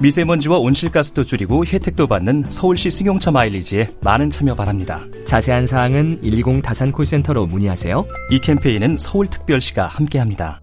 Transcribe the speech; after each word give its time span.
미세먼지와 0.00 0.58
온실가스도 0.58 1.24
줄이고 1.24 1.64
혜택도 1.64 2.06
받는 2.06 2.44
서울시 2.44 2.90
승용차 2.90 3.30
마일리지에 3.30 3.88
많은 4.02 4.28
참여 4.28 4.54
바랍니다. 4.54 4.98
자세한 5.24 5.66
사항은 5.66 6.20
120 6.22 6.62
다산 6.62 6.92
콜센터로 6.92 7.46
문의하세요. 7.46 8.04
이 8.30 8.40
캠페인은 8.40 8.98
서울특별시가 8.98 9.86
함께합니다. 9.86 10.60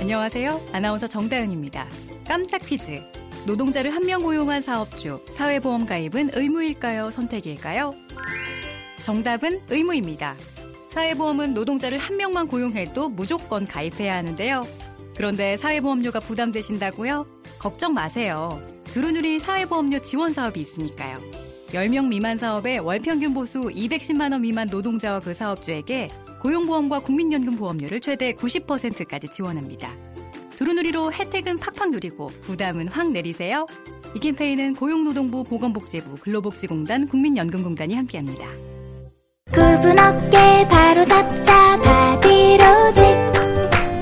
안녕하세요. 0.00 0.60
아나운서 0.72 1.06
정다은입니다. 1.06 1.86
깜짝 2.26 2.58
퀴즈. 2.66 3.00
노동자를 3.46 3.94
한 3.94 4.04
명 4.04 4.22
고용한 4.22 4.60
사업주, 4.62 5.20
사회보험 5.34 5.84
가입은 5.86 6.30
의무일까요? 6.34 7.10
선택일까요? 7.10 7.92
정답은 9.02 9.60
의무입니다. 9.68 10.34
사회보험은 10.90 11.52
노동자를 11.54 11.98
한 11.98 12.16
명만 12.16 12.48
고용해도 12.48 13.10
무조건 13.10 13.66
가입해야 13.66 14.16
하는데요. 14.16 14.66
그런데 15.16 15.56
사회보험료가 15.58 16.20
부담되신다고요? 16.20 17.26
걱정 17.64 17.94
마세요. 17.94 18.60
두루누리 18.92 19.38
사회보험료 19.38 20.00
지원 20.00 20.34
사업이 20.34 20.60
있으니까요. 20.60 21.16
10명 21.68 22.08
미만 22.08 22.36
사업에 22.36 22.76
월 22.76 22.98
평균 22.98 23.32
보수 23.32 23.62
210만원 23.62 24.40
미만 24.40 24.68
노동자와 24.68 25.20
그 25.20 25.32
사업주에게 25.32 26.10
고용보험과 26.42 27.00
국민연금 27.00 27.56
보험료를 27.56 28.00
최대 28.00 28.34
90%까지 28.34 29.28
지원합니다. 29.28 29.96
두루누리로 30.56 31.10
혜택은 31.14 31.56
팍팍 31.56 31.88
누리고 31.88 32.26
부담은 32.42 32.88
확 32.88 33.10
내리세요. 33.10 33.64
이 34.14 34.18
캠페인은 34.18 34.74
고용노동부 34.74 35.44
보건복지부 35.44 36.16
근로복지공단 36.16 37.08
국민연금공단이 37.08 37.94
함께합니다. 37.94 38.44
굽은 39.52 39.98
어깨 39.98 40.68
바로 40.68 41.06
잡자 41.06 41.80
바디로직 41.80 43.04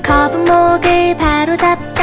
거북목을 0.03 1.15
바로 1.15 1.55
잡자 1.55 2.02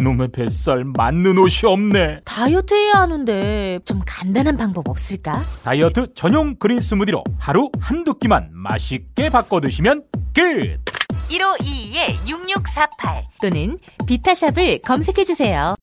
이놈의 0.00 0.28
뱃살 0.28 0.84
맞는 0.96 1.36
옷이 1.36 1.70
없네. 1.70 2.20
다이어트 2.24 2.72
해야 2.74 2.94
하는데 3.02 3.78
좀 3.84 4.00
간단한 4.06 4.56
방법 4.56 4.88
없을까? 4.88 5.44
다이어트 5.62 6.14
전용 6.14 6.56
그린 6.56 6.80
스무디로 6.80 7.22
하루 7.38 7.68
한두 7.78 8.14
끼만 8.14 8.48
맛있게 8.52 9.28
바꿔 9.28 9.60
드시면 9.60 10.04
끝. 10.34 10.80
1522-6648 11.28 13.24
또는 13.42 13.78
비타샵을 14.06 14.80
검색해주세요. 14.82 15.74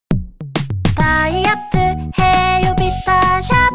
다이어트 0.96 1.78
해요 2.20 2.76
비타샵 2.76 3.72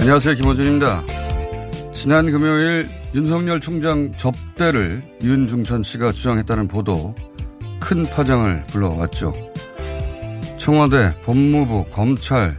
안녕하세요. 0.00 0.34
김호준입니다. 0.36 1.04
지난 1.92 2.30
금요일 2.30 2.88
윤석열 3.14 3.60
총장 3.60 4.12
접대를 4.16 5.02
윤중천 5.22 5.82
씨가 5.82 6.12
주장했다는 6.12 6.68
보도 6.68 7.14
큰 7.80 8.04
파장을 8.04 8.64
불러왔죠. 8.68 9.34
청와대, 10.56 11.12
법무부, 11.24 11.86
검찰, 11.90 12.56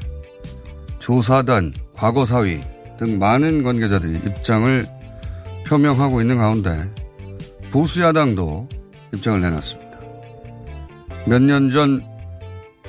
조사단, 0.99 1.73
과거사위 1.93 2.59
등 2.97 3.17
많은 3.19 3.63
관계자들이 3.63 4.19
입장을 4.25 4.83
표명하고 5.67 6.21
있는 6.21 6.37
가운데 6.37 6.89
보수야당도 7.71 8.67
입장을 9.15 9.41
내놨습니다. 9.41 9.91
몇 11.27 11.41
년 11.41 11.69
전 11.69 12.03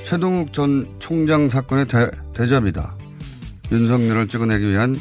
최동욱 0.03 0.53
전 0.53 0.89
총장 0.99 1.49
사건의 1.49 1.87
대, 1.87 2.11
대잡이다. 2.35 2.97
윤석열을 3.73 4.29
찍어내기 4.29 4.69
위한 4.69 4.95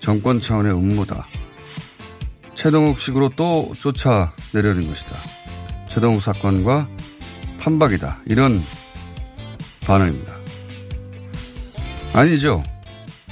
정권 0.00 0.40
차원의 0.40 0.74
음모다. 0.74 1.28
최동욱식으로 2.56 3.30
또 3.36 3.72
쫓아내려는 3.78 4.88
것이다. 4.88 5.16
최동욱 5.88 6.20
사건과 6.20 6.88
판박이다. 7.60 8.22
이런 8.26 8.62
반응입니다. 9.82 10.34
아니죠. 12.12 12.64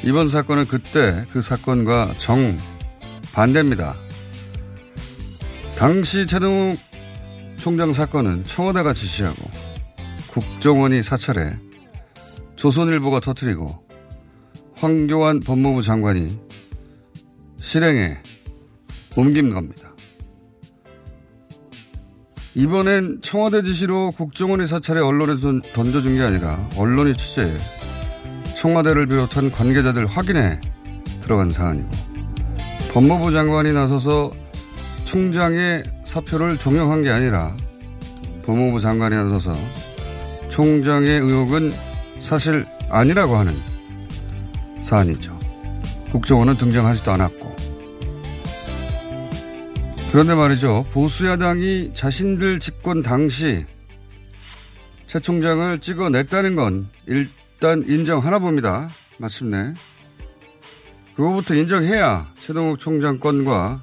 이번 0.05 0.29
사건은 0.29 0.67
그때 0.67 1.27
그 1.33 1.43
사건과 1.43 2.15
정 2.19 2.57
반대입니다. 3.33 3.97
당시 5.77 6.25
최동욱 6.27 6.79
총장 7.57 7.93
사건은 7.93 8.45
청와대가 8.45 8.95
지시하고 8.95 9.51
국정원이 10.31 11.03
사찰해 11.03 11.59
조선일보가 12.55 13.19
터뜨리고 13.19 13.82
황교안 14.83 15.39
법무부 15.39 15.81
장관이 15.81 16.27
실행에 17.57 18.19
옮긴 19.17 19.51
겁니다. 19.51 19.95
이번엔 22.57 23.21
청와대 23.23 23.63
지시로 23.63 24.11
국정원의 24.11 24.67
사찰에 24.67 25.01
언론에 25.01 25.35
던져준 25.73 26.17
게 26.17 26.23
아니라 26.23 26.69
언론이 26.77 27.15
취재해 27.17 27.55
청와대를 28.57 29.07
비롯한 29.07 29.53
관계자들 29.53 30.05
확인에 30.07 30.61
들어간 31.21 31.53
사안이고 31.53 31.89
법무부 32.93 33.31
장관이 33.31 33.73
나서서 33.73 34.33
총장의 35.05 35.85
사표를 36.05 36.59
종용한 36.59 37.03
게 37.03 37.11
아니라 37.11 37.57
법무부 38.45 38.81
장관이 38.81 39.15
나서서 39.15 39.53
총장의 40.49 41.21
의혹은 41.21 41.73
사실 42.19 42.67
아니라고 42.91 43.37
하는 43.37 43.72
사안이죠. 44.83 45.39
국정원은 46.11 46.57
등장하지도 46.57 47.11
않았고. 47.13 47.57
그런데 50.11 50.35
말이죠. 50.35 50.85
보수야당이 50.93 51.93
자신들 51.95 52.59
집권 52.61 53.03
당시 53.03 53.65
최 55.07 55.21
총장을 55.21 55.79
찍어냈다는 55.79 56.55
건 56.55 56.89
일단 57.07 57.85
인정하나 57.87 58.39
봅니다. 58.39 58.91
마침내. 59.19 59.73
그거부터 61.17 61.55
인정해야 61.55 62.31
최동욱 62.41 62.79
총장 62.79 63.19
건과 63.19 63.83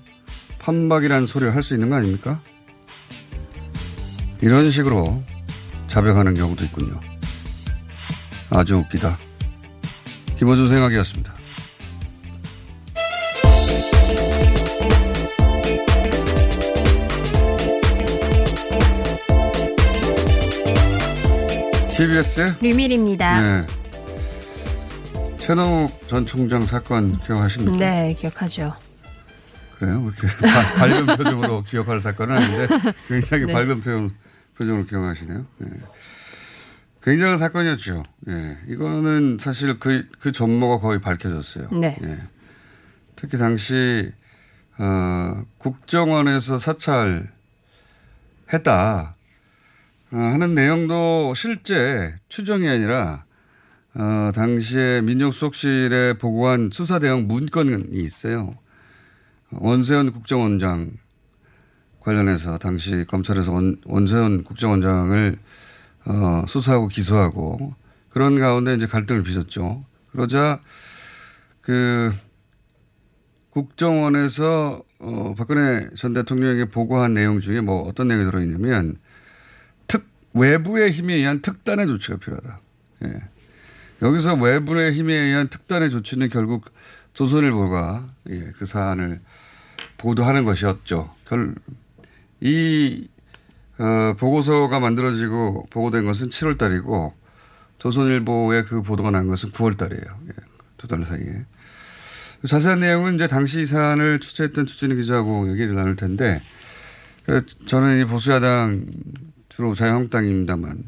판박이라는 0.59 1.25
소리를 1.25 1.55
할 1.55 1.63
수 1.63 1.73
있는 1.73 1.89
거 1.89 1.95
아닙니까? 1.95 2.39
이런 4.41 4.69
식으로 4.69 5.23
자백하는 5.87 6.33
경우도 6.33 6.63
있군요. 6.65 6.99
아주 8.51 8.77
웃기다. 8.77 9.17
김호준 10.39 10.69
생각이었습니다. 10.69 11.33
TBS 21.95 22.55
류밀입니다. 22.61 23.41
네. 23.41 23.67
최동욱 25.37 25.89
전 26.07 26.25
총장 26.25 26.65
사건 26.65 27.19
기억하십니까? 27.23 27.77
네, 27.77 28.15
기억하죠. 28.17 28.73
그래요? 29.77 30.11
이렇게 30.21 30.27
바- 30.47 30.73
밝은 30.75 31.05
표정으로 31.17 31.63
기억할 31.63 31.99
사건은 31.99 32.37
아닌데 32.37 32.67
굉장히 33.07 33.45
네. 33.45 33.53
밝은 33.53 33.81
표정, 33.81 34.11
표정으로 34.57 34.85
기억하시네요. 34.85 35.45
네. 35.57 35.67
굉장한 37.09 37.39
사건이었죠. 37.39 38.03
예. 38.27 38.57
이거는 38.67 39.39
사실 39.39 39.79
그, 39.79 40.07
그 40.19 40.31
전모가 40.31 40.77
거의 40.77 41.01
밝혀졌어요. 41.01 41.69
네. 41.71 41.97
예. 42.03 42.19
특히 43.15 43.35
당시, 43.39 44.13
어, 44.77 45.43
국정원에서 45.57 46.59
사찰했다. 46.59 47.31
어, 50.11 50.15
하는 50.17 50.53
내용도 50.53 51.33
실제 51.33 52.13
추정이 52.27 52.69
아니라, 52.69 53.23
어, 53.95 54.31
당시에 54.35 55.01
민정수석실에 55.01 56.19
보고한 56.19 56.69
수사 56.71 56.99
대응 56.99 57.27
문건이 57.27 57.87
있어요. 57.93 58.53
원세현 59.49 60.11
국정원장 60.11 60.91
관련해서 62.01 62.59
당시 62.59 63.03
검찰에서 63.07 63.51
원, 63.51 63.77
원세현 63.85 64.43
국정원장을 64.43 65.39
어, 66.05 66.45
수사하고 66.47 66.87
기소하고 66.87 67.75
그런 68.09 68.39
가운데 68.39 68.73
이제 68.73 68.87
갈등을 68.87 69.23
빚었죠. 69.23 69.85
그러자 70.11 70.61
그 71.61 72.11
국정원에서 73.51 74.83
어, 74.99 75.33
박근혜 75.37 75.89
전 75.95 76.13
대통령에게 76.13 76.65
보고한 76.65 77.13
내용 77.13 77.39
중에 77.39 77.61
뭐 77.61 77.87
어떤 77.87 78.07
내용이 78.07 78.25
들어있냐면 78.25 78.97
특 79.87 80.07
외부의 80.33 80.91
힘에 80.91 81.15
의한 81.15 81.41
특단의 81.41 81.87
조치가 81.87 82.17
필요하다. 82.17 82.59
예. 83.05 83.21
여기서 84.01 84.35
외부의 84.35 84.93
힘에 84.93 85.13
의한 85.13 85.49
특단의 85.49 85.89
조치는 85.89 86.29
결국 86.29 86.65
조선일보가 87.13 88.07
예, 88.29 88.51
그 88.57 88.65
사안을 88.65 89.19
보도하는 89.97 90.45
것이었죠. 90.45 91.13
결, 91.25 91.55
이 92.39 93.07
어, 93.79 94.13
보고서가 94.17 94.79
만들어지고 94.79 95.67
보고된 95.69 96.05
것은 96.05 96.29
7월 96.29 96.57
달이고 96.57 97.13
조선일보에 97.79 98.63
그 98.63 98.81
보도가 98.81 99.09
난 99.09 99.27
것은 99.27 99.51
9월 99.51 99.77
달이에요. 99.77 100.03
예, 100.27 100.33
두달 100.77 101.05
사이에. 101.05 101.45
자세한 102.45 102.81
내용은 102.81 103.15
이제 103.15 103.27
당시 103.27 103.61
이 103.61 103.65
사안을 103.65 104.19
취재했던 104.19 104.65
추진희 104.65 104.95
기자하고 104.95 105.51
얘기를 105.51 105.75
나눌 105.75 105.95
텐데 105.95 106.41
그 107.25 107.45
저는 107.65 108.01
이 108.01 108.05
보수야당 108.05 108.85
주로 109.49 109.73
자유한국당입니다만 109.73 110.83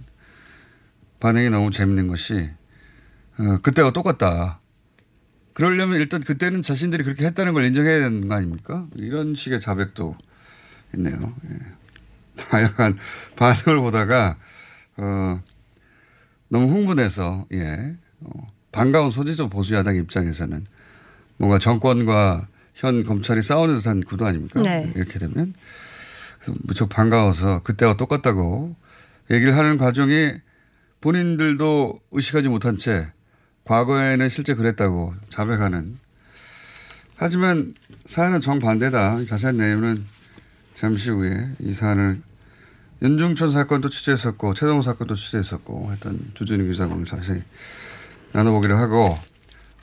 반응이 1.19 1.49
너무 1.49 1.71
재밌는 1.71 2.07
것이 2.07 2.49
어, 3.38 3.57
그때가 3.61 3.93
똑같다. 3.93 4.59
그러려면 5.53 5.99
일단 5.99 6.21
그때는 6.21 6.61
자신들이 6.61 7.03
그렇게 7.03 7.25
했다는 7.25 7.53
걸 7.53 7.65
인정해야 7.65 7.99
되는 7.99 8.27
거 8.27 8.35
아닙니까? 8.35 8.88
이런 8.95 9.35
식의 9.35 9.59
자백도 9.59 10.15
있네요. 10.95 11.33
예. 11.49 11.81
다양한 12.49 12.97
반응을 13.35 13.81
보다가 13.81 14.38
어, 14.97 15.41
너무 16.49 16.67
흥분해서 16.67 17.45
예 17.53 17.95
어, 18.21 18.47
반가운 18.71 19.09
소지죠 19.09 19.49
보수 19.49 19.75
야당 19.75 19.95
입장에서는 19.95 20.65
뭔가 21.38 21.59
정권과 21.59 22.47
현 22.75 23.03
검찰이 23.03 23.41
싸우는 23.41 23.77
듯한 23.77 24.01
구도 24.01 24.25
아닙니까? 24.25 24.61
네. 24.61 24.91
이렇게 24.95 25.19
되면 25.19 25.53
그래서 26.39 26.57
무척 26.63 26.89
반가워서 26.89 27.63
그때와 27.63 27.97
똑같다고 27.97 28.75
얘기를 29.29 29.55
하는 29.55 29.77
과정이 29.77 30.33
본인들도 31.01 31.99
의식하지 32.11 32.49
못한 32.49 32.77
채 32.77 33.11
과거에는 33.65 34.29
실제 34.29 34.53
그랬다고 34.53 35.13
자백하는 35.29 35.97
하지만 37.15 37.75
사안은 38.05 38.41
정반대다. 38.41 39.25
자세한 39.25 39.57
내용은 39.57 40.03
잠시 40.73 41.11
후에 41.11 41.49
이 41.59 41.71
사안을 41.71 42.19
윤중천 43.01 43.51
사건도 43.51 43.89
취재했었고 43.89 44.53
최동호 44.53 44.81
사건도 44.81 45.15
취재했었고 45.15 45.92
했던 45.92 46.19
기자하고 46.68 46.95
오늘 46.95 47.06
자세히 47.06 47.42
나눠보기로 48.31 48.77
하고 48.77 49.18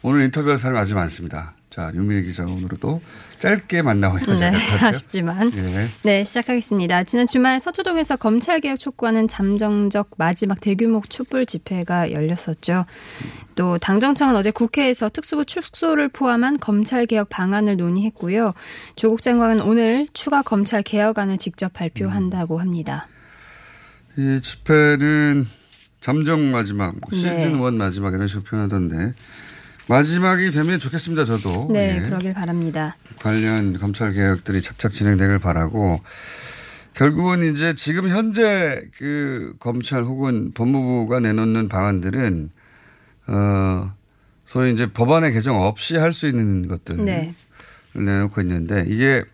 오늘 0.02 0.22
인터뷰할 0.22 0.56
사람이 0.56 0.78
아주 0.78 0.94
많습니다. 0.94 1.57
자 1.78 1.92
유민희 1.94 2.24
기자 2.24 2.42
오늘도 2.42 3.00
짧게 3.38 3.82
만나고 3.82 4.18
네, 4.18 4.50
아쉽지만. 4.82 5.52
예. 5.56 5.86
네, 6.02 6.24
시작하겠습니다. 6.24 7.04
지난 7.04 7.28
주말 7.28 7.60
서초동에서 7.60 8.16
검찰개혁 8.16 8.80
촉구하는 8.80 9.28
잠정적 9.28 10.10
마지막 10.16 10.60
대규모 10.60 11.02
촛불 11.08 11.46
집회가 11.46 12.10
열렸었죠. 12.10 12.84
또 13.54 13.78
당정청은 13.78 14.34
어제 14.34 14.50
국회에서 14.50 15.08
특수부 15.08 15.44
축소를 15.44 16.08
포함한 16.08 16.58
검찰개혁 16.58 17.28
방안을 17.28 17.76
논의했고요. 17.76 18.54
조국 18.96 19.22
장관은 19.22 19.60
오늘 19.60 20.08
추가 20.12 20.42
검찰 20.42 20.82
개혁안을 20.82 21.38
직접 21.38 21.72
발표한다고 21.72 22.58
합니다. 22.58 23.06
이 24.16 24.40
집회는 24.42 25.46
잠정 26.00 26.50
마지막, 26.50 26.96
뭐 26.98 27.02
네. 27.12 27.18
시즌 27.18 27.60
원 27.60 27.78
마지막 27.78 28.12
이런 28.14 28.26
식으로 28.26 28.42
표현하던데 28.42 29.14
마지막이 29.88 30.50
되면 30.50 30.78
좋겠습니다. 30.78 31.24
저도 31.24 31.68
네, 31.72 31.96
예. 31.96 32.00
그러길 32.02 32.34
바랍니다. 32.34 32.94
관련 33.18 33.78
검찰 33.78 34.12
개혁들이 34.12 34.60
착착 34.62 34.92
진행되길 34.92 35.38
바라고 35.38 36.00
결국은 36.94 37.50
이제 37.52 37.74
지금 37.74 38.08
현재 38.08 38.82
그 38.98 39.54
검찰 39.60 40.04
혹은 40.04 40.52
법무부가 40.52 41.20
내놓는 41.20 41.68
방안들은 41.68 42.50
어 43.28 43.92
소위 44.46 44.72
이제 44.72 44.90
법안의 44.92 45.32
개정 45.32 45.60
없이 45.60 45.96
할 45.96 46.12
수 46.12 46.26
있는 46.28 46.68
것들을 46.68 47.04
네. 47.04 47.34
내놓고 47.94 48.40
있는데 48.42 48.84
이게 48.88 49.24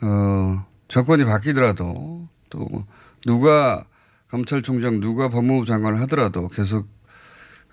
어 0.00 0.64
정권이 0.88 1.24
바뀌더라도 1.24 2.28
또 2.50 2.84
누가 3.24 3.84
검찰총장 4.30 5.00
누가 5.00 5.28
법무부 5.28 5.64
장관을 5.64 6.00
하더라도 6.02 6.48
계속 6.48 6.86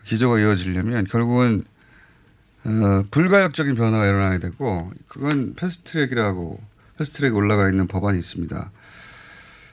기조가 0.05 0.39
이어지려면 0.39 1.05
결국은 1.05 1.63
어, 2.63 3.03
불가역적인 3.12 3.75
변화가 3.75 4.05
일어나야 4.07 4.39
되고 4.39 4.91
그건 5.07 5.53
패스트트랙이라고 5.53 6.59
패스트트랙에 6.97 7.31
올라가 7.33 7.69
있는 7.69 7.88
법안이 7.88 8.17
있습니다. 8.17 8.71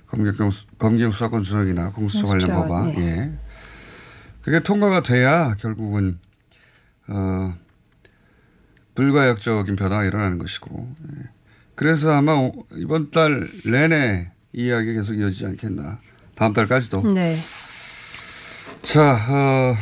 검경, 0.09 0.51
검경 0.79 1.11
수사권 1.11 1.43
조정이나 1.43 1.91
공수처 1.93 2.27
관련 2.27 2.49
법안. 2.51 2.93
네. 2.95 3.01
예. 3.07 3.33
그게 4.43 4.61
통과가 4.61 5.03
돼야 5.03 5.55
결국은 5.55 6.19
어, 7.07 7.55
불가역적인 8.95 9.77
변화가 9.77 10.05
일어나는 10.05 10.39
것이고. 10.39 10.95
예. 11.17 11.29
그래서 11.75 12.11
아마 12.13 12.35
오- 12.35 12.67
이번 12.77 13.11
달 13.11 13.49
내내 13.65 14.31
이 14.53 14.67
이야기 14.67 14.93
계속 14.93 15.15
이어지지 15.15 15.47
않겠나. 15.47 15.99
다음 16.35 16.53
달까지도. 16.53 17.11
네. 17.15 17.39
자, 18.83 19.15
어, 19.31 19.77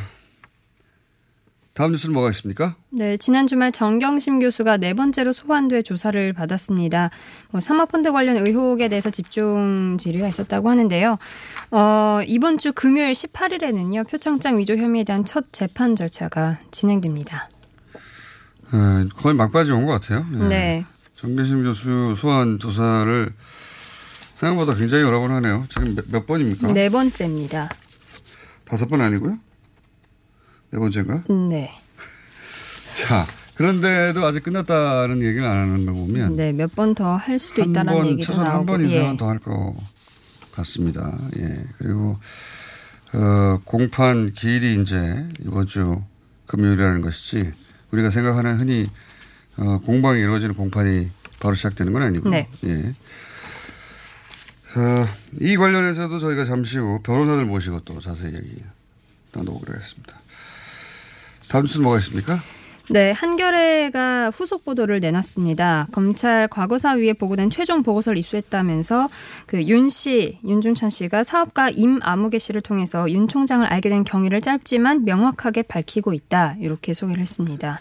다음 1.72 1.92
뉴스는 1.92 2.12
뭐가 2.12 2.30
있습니까? 2.30 2.74
네, 2.90 3.16
지난 3.16 3.46
주말 3.46 3.70
정경심 3.72 4.40
교수가 4.40 4.78
네 4.78 4.92
번째로 4.92 5.32
소환돼 5.32 5.82
조사를 5.82 6.32
받았습니다. 6.32 7.10
뭐 7.50 7.60
사모펀드 7.60 8.12
관련 8.12 8.44
의혹에 8.44 8.88
대해서 8.88 9.08
집중 9.10 9.96
질의가 9.98 10.28
있었다고 10.28 10.68
하는데요. 10.68 11.16
어, 11.70 12.20
이번 12.26 12.58
주 12.58 12.72
금요일 12.72 13.12
18일에는요, 13.12 14.08
표창장 14.10 14.58
위조 14.58 14.76
혐의에 14.76 15.04
대한 15.04 15.24
첫 15.24 15.52
재판 15.52 15.94
절차가 15.96 16.58
진행됩니다. 16.72 17.48
예, 18.74 19.08
거의 19.16 19.34
막바지 19.34 19.72
온 19.72 19.86
것 19.86 19.92
같아요. 20.00 20.26
예. 20.34 20.48
네. 20.48 20.84
정계심 21.14 21.62
교수 21.62 22.14
소환 22.16 22.58
조사를 22.58 23.30
생각보다 24.32 24.74
굉장히 24.74 25.04
여러 25.04 25.20
번 25.20 25.30
하네요. 25.32 25.66
지금 25.68 25.94
몇, 25.94 26.04
몇 26.10 26.26
번입니까? 26.26 26.72
네 26.72 26.88
번째입니다. 26.88 27.68
다섯 28.64 28.88
번 28.88 29.00
아니고요? 29.02 29.38
네 30.70 30.78
번째인가? 30.78 31.24
네. 31.48 31.72
자, 33.06 33.26
그런데도 33.54 34.24
아직 34.24 34.42
끝났다는 34.42 35.22
얘기를 35.22 35.44
안 35.46 35.56
하는 35.56 35.84
걸 35.86 35.94
보면 35.94 36.36
네, 36.36 36.52
몇 36.52 36.74
번 36.74 36.94
더 36.94 37.16
할 37.16 37.38
수도 37.38 37.62
번, 37.72 38.06
얘기도 38.06 38.26
최소한 38.28 38.48
나오고. 38.52 38.58
한번 38.72 38.84
이상은 38.88 39.12
예. 39.14 39.16
더할 39.16 39.38
것 39.38 39.74
같습니다. 40.52 41.18
예. 41.38 41.64
그리고, 41.78 42.18
어, 43.12 43.60
공판 43.64 44.32
기일이 44.32 44.80
이제 44.82 45.26
이번 45.40 45.66
주 45.66 46.02
금요일이라는 46.46 47.00
것이지 47.00 47.52
우리가 47.92 48.10
생각하는 48.10 48.58
흔히 48.58 48.86
어, 49.56 49.78
공방이 49.78 50.20
이루어지는 50.20 50.54
공판이 50.54 51.10
바로 51.40 51.54
시작되는 51.54 51.92
건 51.92 52.02
아니고. 52.02 52.30
네. 52.30 52.48
예. 52.64 52.94
어, 54.76 55.06
이 55.40 55.56
관련해서도 55.56 56.18
저희가 56.20 56.44
잠시 56.44 56.78
후 56.78 57.00
변호사들 57.02 57.44
모시고 57.44 57.80
또 57.80 58.00
자세히 58.00 58.32
얘기 58.34 58.62
나눠보기로 59.32 59.76
했습니다. 59.76 60.19
다음 61.50 61.66
주는 61.66 61.82
뭐가 61.82 61.98
있습니까? 61.98 62.40
네, 62.90 63.12
한겨레가 63.12 64.30
후속 64.30 64.64
보도를 64.64 64.98
내놨습니다. 65.00 65.88
검찰 65.92 66.48
과거사위에 66.48 67.12
보고된 67.12 67.50
최종 67.50 67.82
보고서를 67.84 68.18
입수했다면서 68.18 69.08
그 69.46 69.60
윤 69.68 69.88
씨, 69.90 70.38
윤중천 70.44 70.90
씨가 70.90 71.22
사업가 71.22 71.70
임아무개 71.70 72.38
씨를 72.38 72.60
통해서 72.60 73.08
윤 73.10 73.28
총장을 73.28 73.64
알게 73.66 73.88
된 73.90 74.02
경위를 74.02 74.40
짧지만 74.40 75.04
명확하게 75.04 75.62
밝히고 75.64 76.12
있다. 76.14 76.56
이렇게 76.60 76.94
소개를 76.94 77.20
했습니다. 77.20 77.80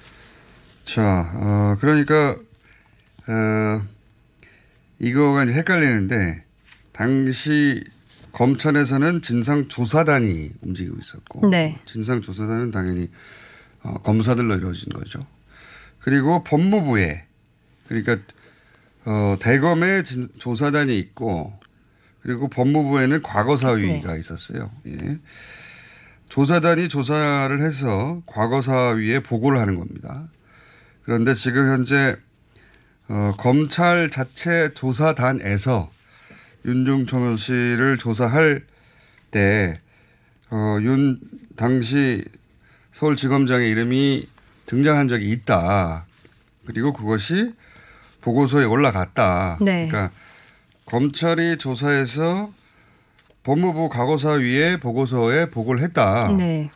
자, 0.84 1.32
어, 1.36 1.78
그러니까, 1.80 2.36
어, 3.28 3.82
이거가 5.00 5.44
이제 5.44 5.54
헷갈리는데, 5.54 6.44
당시 6.92 7.84
검찰에서는 8.32 9.22
진상조사단이 9.22 10.52
움직이고 10.62 10.98
있었고, 11.00 11.50
네. 11.50 11.80
진상조사단은 11.86 12.72
당연히 12.72 13.10
어, 13.84 13.94
검사들로 14.02 14.56
이루어진 14.56 14.90
거죠. 14.90 15.20
그리고 16.00 16.44
법무부에, 16.44 17.26
그러니까, 17.88 18.18
어, 19.06 19.38
대검에 19.40 20.04
진- 20.04 20.30
조사단이 20.38 20.98
있고, 21.00 21.58
그리고 22.22 22.48
법무부에는 22.50 23.22
과거사위가 23.22 24.16
있었어요. 24.18 24.72
예. 24.88 25.18
조사단이 26.28 26.90
조사를 26.90 27.60
해서 27.62 28.22
과거사위에 28.26 29.22
보고를 29.24 29.60
하는 29.60 29.80
겁니다. 29.80 30.28
그런데 31.04 31.34
지금 31.34 31.68
현재 31.70 32.16
어, 33.08 33.34
검찰 33.40 34.12
자체 34.12 34.72
조사단에서 34.76 35.90
윤중천 36.66 37.38
씨를 37.38 37.98
조사할 37.98 38.64
때, 39.32 39.80
어, 40.52 40.78
윤 40.82 41.20
당시 41.56 42.24
서울지검장의 42.92 43.70
이름이 43.70 44.28
등장한 44.66 45.08
적이 45.08 45.32
있다. 45.32 46.06
그리고 46.66 46.94
그것이 46.94 47.54
보고서에 48.22 48.66
올라갔다. 48.66 49.58
네. 49.62 49.88
그러니까 49.88 50.12
검찰이 50.86 51.58
조사해서 51.58 52.52
법무부 53.44 53.90
과거사위에 53.90 54.80
보고서에 54.80 55.50
보고를 55.50 55.82
했다. 55.82 56.32
네. 56.38 56.70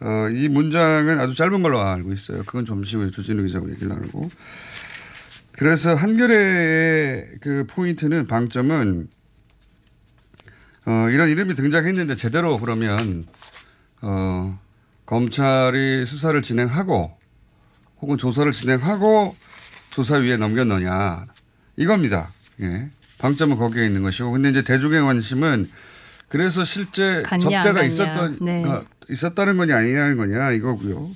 어, 0.00 0.28
이 0.30 0.48
문장은 0.48 1.18
아주 1.20 1.34
짧은 1.34 1.62
걸로 1.62 1.80
알고 1.80 2.12
있어요. 2.12 2.42
그건 2.44 2.64
잠시 2.64 2.96
후에 2.96 3.10
주진우 3.10 3.42
기자하고 3.42 3.70
얘기를 3.70 3.88
나누고. 3.88 4.30
그래서 5.52 5.94
한겨레의 5.94 7.26
그 7.40 7.66
포인트는 7.68 8.26
방점은 8.26 9.08
어, 10.86 11.08
이런 11.10 11.28
이름이 11.28 11.54
등장했는데 11.54 12.16
제대로 12.16 12.58
그러면 12.58 13.26
어, 14.00 14.58
검찰이 15.10 16.06
수사를 16.06 16.40
진행하고 16.40 17.10
혹은 18.00 18.16
조사를 18.16 18.52
진행하고 18.52 19.34
조사위에 19.90 20.36
넘겼느냐 20.36 21.26
이겁니다. 21.76 22.30
예. 22.60 22.90
방점은 23.18 23.56
거기에 23.56 23.86
있는 23.86 24.02
것이고 24.02 24.30
근데 24.30 24.50
이제 24.50 24.62
대중의 24.62 25.02
관심은 25.02 25.68
그래서 26.28 26.62
실제 26.62 27.24
접대가. 27.40 27.82
있었던 27.82 28.38
네. 28.40 28.62
가- 28.62 28.84
있었다는 29.10 29.56
거냐 29.56 29.78
아니냐는 29.78 30.16
거냐 30.16 30.52
이거고요. 30.52 31.10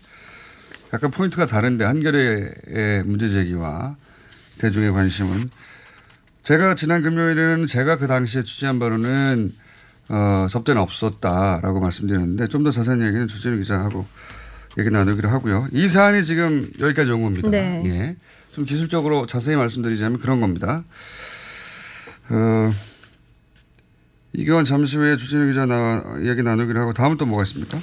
약간 0.93 1.13
포인트가 1.13 1.47
다른데 1.47 1.85
한겨레의 1.85 3.05
문제 3.05 3.29
제기와 3.29 3.95
대중의 4.59 4.91
관심은 4.93 5.51
제가 6.43 6.75
지난 6.75 7.01
금요일에는 7.03 7.65
제가 7.67 7.97
그 7.99 8.09
당시에 8.09 8.43
취재한 8.43 8.81
바로는 8.81 9.55
어, 10.09 10.47
접대는 10.51 10.81
없었다라고 10.83 11.81
말씀드렸는데 11.81 12.49
좀 12.49 12.65
더 12.65 12.71
자세한 12.71 13.03
얘기는 13.03 13.27
주진우 13.27 13.59
기자하고 13.59 14.07
얘기 14.79 14.91
나누기로 14.91 15.29
하고요. 15.29 15.69
이 15.73 15.87
사안이 15.89 16.25
지금 16.25 16.71
여기까지 16.81 17.11
온 17.13 17.23
겁니다. 17.23 17.49
네. 17.49 17.83
예. 17.87 18.17
좀 18.53 18.65
기술적으로 18.65 19.27
자세히 19.27 19.57
말씀드리자면 19.57 20.19
그런 20.19 20.41
겁니다. 20.41 20.85
어, 22.31 22.71
이건 24.33 24.65
잠시 24.65 24.97
후에 24.97 25.17
주진우 25.17 25.47
기자와 25.49 26.03
얘기 26.23 26.43
나누기로 26.43 26.81
하고 26.81 26.93
다음은 26.93 27.17
또 27.19 27.27
뭐가 27.27 27.43
있습니까? 27.45 27.79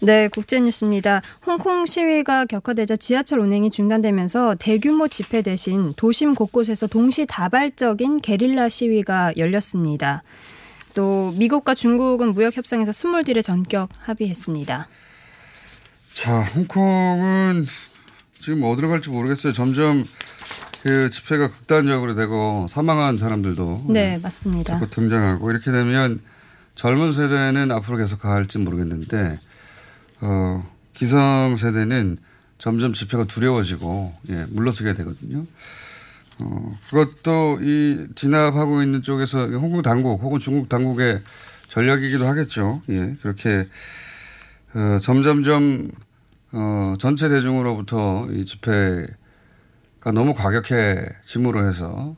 네, 0.00 0.28
국제뉴스입니다. 0.28 1.22
홍콩 1.46 1.86
시위가 1.86 2.46
격화되자 2.46 2.96
지하철 2.96 3.38
운행이 3.38 3.70
중단되면서 3.70 4.56
대규모 4.58 5.08
집회 5.08 5.40
대신 5.40 5.94
도심 5.96 6.34
곳곳에서 6.34 6.88
동시다발적인 6.88 8.20
게릴라 8.20 8.68
시위가 8.68 9.34
열렸습니다. 9.38 10.22
또 10.94 11.32
미국과 11.36 11.74
중국은 11.74 12.34
무역 12.34 12.56
협상에서 12.56 12.92
small 12.92 13.24
deal에 13.24 13.42
전격 13.42 13.88
합의했습니다. 13.98 14.88
자, 16.14 16.40
홍콩은 16.54 17.66
지금 18.40 18.62
어디로 18.62 18.88
갈지 18.88 19.10
모르겠어요. 19.10 19.52
점점 19.52 20.06
그 20.82 21.10
집회가 21.10 21.50
극단적으로 21.50 22.14
되고 22.14 22.66
사망한 22.68 23.18
사람들도 23.18 23.86
네, 23.88 24.18
맞습니다. 24.18 24.74
자꾸 24.74 24.90
등장하고 24.90 25.50
이렇게 25.50 25.72
되면 25.72 26.20
젊은 26.74 27.12
세대는 27.12 27.72
앞으로 27.72 27.96
계속 27.96 28.20
갈지 28.20 28.58
모르겠는데 28.58 29.38
어, 30.20 30.70
기성 30.92 31.56
세대는 31.56 32.18
점점 32.58 32.92
집회가 32.92 33.24
두려워지고 33.24 34.14
예, 34.30 34.46
물러서게 34.50 34.92
되거든요. 34.94 35.46
어, 36.38 36.78
그것도 36.88 37.58
이 37.62 38.08
진압하고 38.14 38.82
있는 38.82 39.02
쪽에서 39.02 39.46
홍콩 39.48 39.82
당국 39.82 40.22
혹은 40.22 40.38
중국 40.38 40.68
당국의 40.68 41.22
전략이기도 41.68 42.26
하겠죠. 42.26 42.82
예, 42.88 43.16
그렇게 43.22 43.68
어, 44.74 44.98
점점점 45.00 45.90
어, 46.52 46.94
전체 46.98 47.28
대중으로부터 47.28 48.28
이 48.32 48.44
집회가 48.44 50.12
너무 50.12 50.34
과격해짐으로 50.34 51.66
해서 51.66 52.16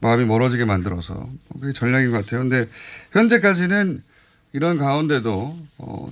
마음이 0.00 0.24
멀어지게 0.24 0.64
만들어서 0.64 1.28
그게 1.60 1.72
전략인 1.72 2.10
것 2.10 2.18
같아요. 2.18 2.40
근데 2.40 2.68
현재까지는 3.12 4.02
이런 4.52 4.78
가운데도 4.78 5.58
어, 5.78 6.10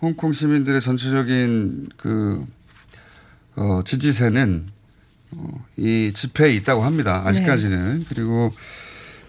홍콩 0.00 0.32
시민들의 0.32 0.80
전체적인 0.80 1.88
그 1.96 2.46
어, 3.56 3.82
지지세는 3.84 4.66
어, 4.66 4.77
이 5.76 6.12
집회에 6.14 6.52
있다고 6.54 6.82
합니다. 6.82 7.22
아직까지는 7.26 8.06
그리고 8.08 8.52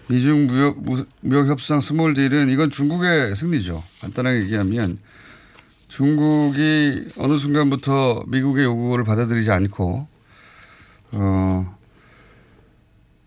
미중 0.08 0.46
무역 0.46 0.82
무- 0.82 1.04
무역 1.20 1.46
협상 1.46 1.80
small 1.80 2.14
deal은 2.14 2.48
이건 2.48 2.70
중국의 2.70 3.36
승리죠. 3.36 3.82
간단하게 4.00 4.40
얘기하면 4.42 4.98
중국이 5.88 7.06
어느 7.18 7.36
순간부터 7.36 8.24
미국의 8.28 8.64
요구를 8.64 9.04
받아들이지 9.04 9.50
않고 9.50 10.06
어 11.12 11.76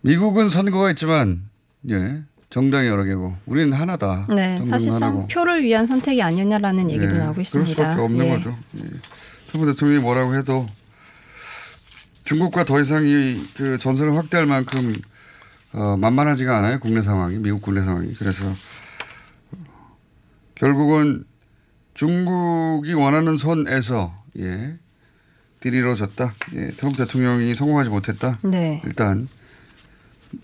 미국은 0.02 0.50
선거가 0.50 0.90
있지만 0.92 1.44
예 1.90 2.22
정당이 2.50 2.88
여러 2.88 3.04
개고 3.04 3.36
우리는 3.46 3.74
하나다. 3.74 4.28
네, 4.30 4.64
사실상 4.66 5.10
하나고. 5.10 5.28
표를 5.28 5.64
위한 5.64 5.86
선택이 5.88 6.22
아니냐라는 6.22 6.92
얘기도 6.92 7.16
예, 7.16 7.20
나오고 7.20 7.42
있습니다. 7.42 7.74
그럴 7.76 7.90
수밖에 7.92 8.02
없는 8.02 8.26
예. 8.26 8.30
거죠. 8.30 8.58
예. 8.78 8.82
트럼프 9.52 9.74
대통령이 9.74 10.02
뭐라고 10.02 10.36
해도 10.36 10.66
중국과 12.24 12.64
더 12.66 12.80
이상 12.80 13.06
이그 13.08 13.78
전선을 13.80 14.16
확대할 14.16 14.46
만큼 14.46 14.96
어, 15.74 15.98
만만하지가 15.98 16.58
않아요. 16.58 16.80
국내 16.80 17.02
상황이 17.02 17.38
미국 17.38 17.62
국내 17.62 17.82
상황이 17.82 18.14
그래서 18.16 18.46
어, 19.52 19.58
결국은 20.56 21.26
중국이 21.94 22.94
원하는 22.94 23.38
선에서 23.38 24.14
예 24.40 24.78
딜이 25.60 25.78
이루어졌다. 25.78 26.34
예, 26.56 26.68
트럼프 26.72 26.98
대통령이 26.98 27.54
성공하지 27.54 27.90
못했다. 27.90 28.38
네. 28.42 28.82
일단 28.86 29.28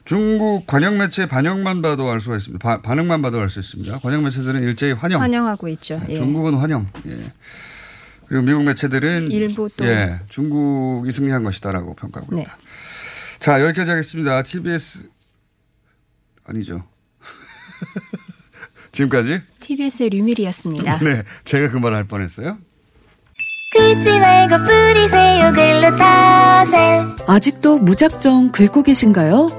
중국 0.05 0.65
관영 0.67 0.97
매체 0.97 1.25
반영만 1.27 1.81
봐도 1.81 2.09
알 2.09 2.21
수가 2.21 2.37
있습니다. 2.37 2.61
바- 2.61 2.81
반응만 2.81 3.21
봐도 3.21 3.39
알 3.39 3.49
수 3.49 3.59
있습니다. 3.59 3.99
관영 3.99 4.23
매체들은 4.23 4.61
일제히 4.61 4.91
환영. 4.93 5.21
환영하고 5.21 5.67
있죠. 5.69 5.99
예. 6.09 6.15
중국은 6.15 6.55
환영. 6.55 6.87
예. 7.07 7.17
그리고 8.29 8.43
미국 8.43 8.63
매체들은 8.63 9.31
일부 9.31 9.69
또. 9.75 9.85
예, 9.85 10.19
중국이 10.29 11.11
승리한 11.11 11.43
것이다라고 11.43 11.95
평가하고 11.95 12.35
네. 12.35 12.43
있다. 12.43 12.57
자 13.39 13.59
여기까지 13.61 13.89
하겠습니다. 13.89 14.43
TBS 14.43 15.09
아니죠. 16.45 16.83
지금까지 18.91 19.41
TBS의 19.59 20.09
류밀이었습니다. 20.11 20.99
네 20.99 21.23
제가 21.43 21.71
그 21.71 21.77
말을 21.77 21.97
할 21.97 22.03
뻔했어요. 22.05 22.59
긁지 23.73 24.19
말고 24.19 24.57
뿌리세요 24.63 25.51
글루타셀 25.53 27.15
아직도 27.27 27.77
무작정 27.79 28.51
긁고 28.51 28.83
계신가요? 28.83 29.58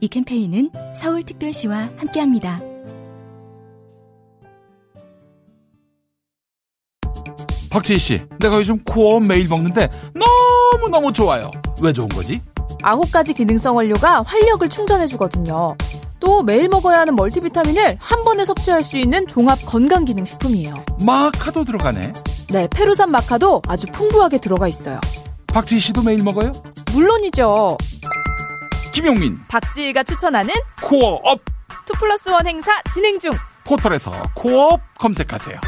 이 0.00 0.08
캠페인은 0.08 0.70
서울특별시와 0.94 1.90
함께합니다. 1.96 2.60
박지희 7.70 7.98
씨, 7.98 8.22
내가 8.40 8.56
요즘 8.56 8.78
코어 8.84 9.20
매일 9.20 9.48
먹는데 9.48 9.90
너무너무 10.14 11.12
좋아요. 11.12 11.50
왜 11.82 11.92
좋은 11.92 12.08
거지? 12.08 12.40
아홉 12.82 13.10
가지 13.10 13.34
기능성 13.34 13.76
원료가 13.76 14.22
활력을 14.22 14.68
충전해주거든요. 14.68 15.76
또 16.20 16.42
매일 16.42 16.68
먹어야 16.68 17.00
하는 17.00 17.14
멀티비타민을 17.16 17.98
한 18.00 18.22
번에 18.22 18.44
섭취할 18.44 18.82
수 18.82 18.96
있는 18.96 19.26
종합 19.26 19.58
건강기능식품이에요. 19.66 20.74
마카도 21.00 21.64
들어가네. 21.64 22.12
네, 22.50 22.68
페루산 22.68 23.10
마카도 23.10 23.62
아주 23.66 23.86
풍부하게 23.92 24.38
들어가 24.38 24.68
있어요. 24.68 25.00
박지희 25.48 25.80
씨도 25.80 26.02
매일 26.02 26.22
먹어요? 26.22 26.52
물론이죠. 26.92 27.76
김용민, 28.96 29.38
박지희가 29.48 30.04
추천하는 30.04 30.54
코어업 30.80 31.38
two 31.84 31.92
plus 31.98 32.30
one 32.30 32.46
행사 32.46 32.72
진행 32.94 33.18
중. 33.18 33.30
포털에서 33.66 34.10
코어업 34.34 34.80
검색하세요. 34.94 35.60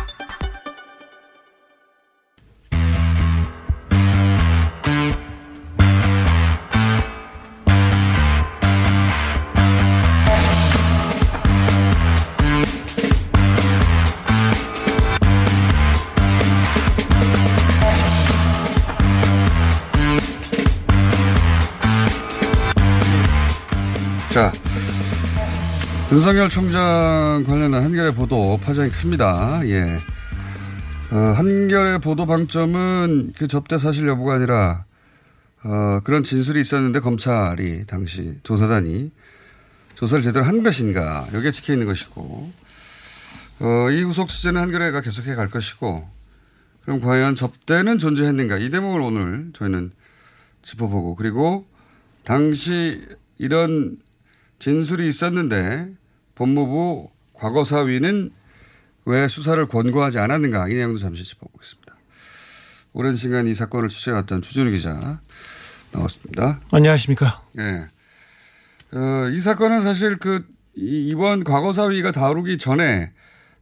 자, 24.30 24.52
윤석열 26.12 26.50
총장 26.50 27.44
관련한 27.46 27.82
한겨레 27.82 28.10
보도 28.12 28.58
파장이 28.62 28.90
큽니다. 28.90 29.66
예. 29.66 29.98
어, 31.10 31.16
한겨레 31.16 31.98
보도 31.98 32.26
방점은 32.26 33.32
그 33.36 33.48
접대 33.48 33.78
사실 33.78 34.06
여부가 34.06 34.34
아니라 34.34 34.84
어, 35.64 36.00
그런 36.04 36.22
진술이 36.24 36.60
있었는데 36.60 37.00
검찰이 37.00 37.86
당시 37.86 38.38
조사단이 38.42 39.10
조사를 39.94 40.22
제대로 40.22 40.44
한 40.44 40.62
것인가 40.62 41.26
여기에 41.32 41.50
찍혀 41.50 41.72
있는 41.72 41.86
것이고 41.86 42.52
어, 43.60 43.90
이 43.90 44.02
후속 44.02 44.28
취재는 44.28 44.60
한겨레가 44.60 45.00
계속해 45.00 45.34
갈 45.34 45.48
것이고 45.48 46.08
그럼 46.82 47.00
과연 47.00 47.34
접대는 47.34 47.98
존재했는가 47.98 48.58
이 48.58 48.68
대목을 48.68 49.00
오늘 49.00 49.50
저희는 49.54 49.90
짚어보고 50.62 51.16
그리고 51.16 51.66
당시 52.24 53.02
이런 53.38 53.96
진술이 54.58 55.06
있었는데 55.08 55.88
법무부 56.34 57.10
과거사위는 57.34 58.30
왜 59.04 59.28
수사를 59.28 59.64
권고하지 59.66 60.18
않았는가 60.18 60.68
이 60.68 60.74
내용도 60.74 60.98
잠시 60.98 61.24
짚어보겠습니다. 61.24 61.94
오랜 62.92 63.16
시간 63.16 63.46
이 63.46 63.54
사건을 63.54 63.88
취재해왔던 63.88 64.42
추준우 64.42 64.70
기자 64.70 65.20
나왔습니다. 65.92 66.60
안녕하십니까. 66.72 67.42
네. 67.54 67.86
어, 68.92 69.28
이 69.30 69.40
사건은 69.40 69.80
사실 69.80 70.18
그 70.18 70.44
이- 70.74 71.08
이번 71.08 71.44
과거사위가 71.44 72.12
다루기 72.12 72.58
전에 72.58 73.12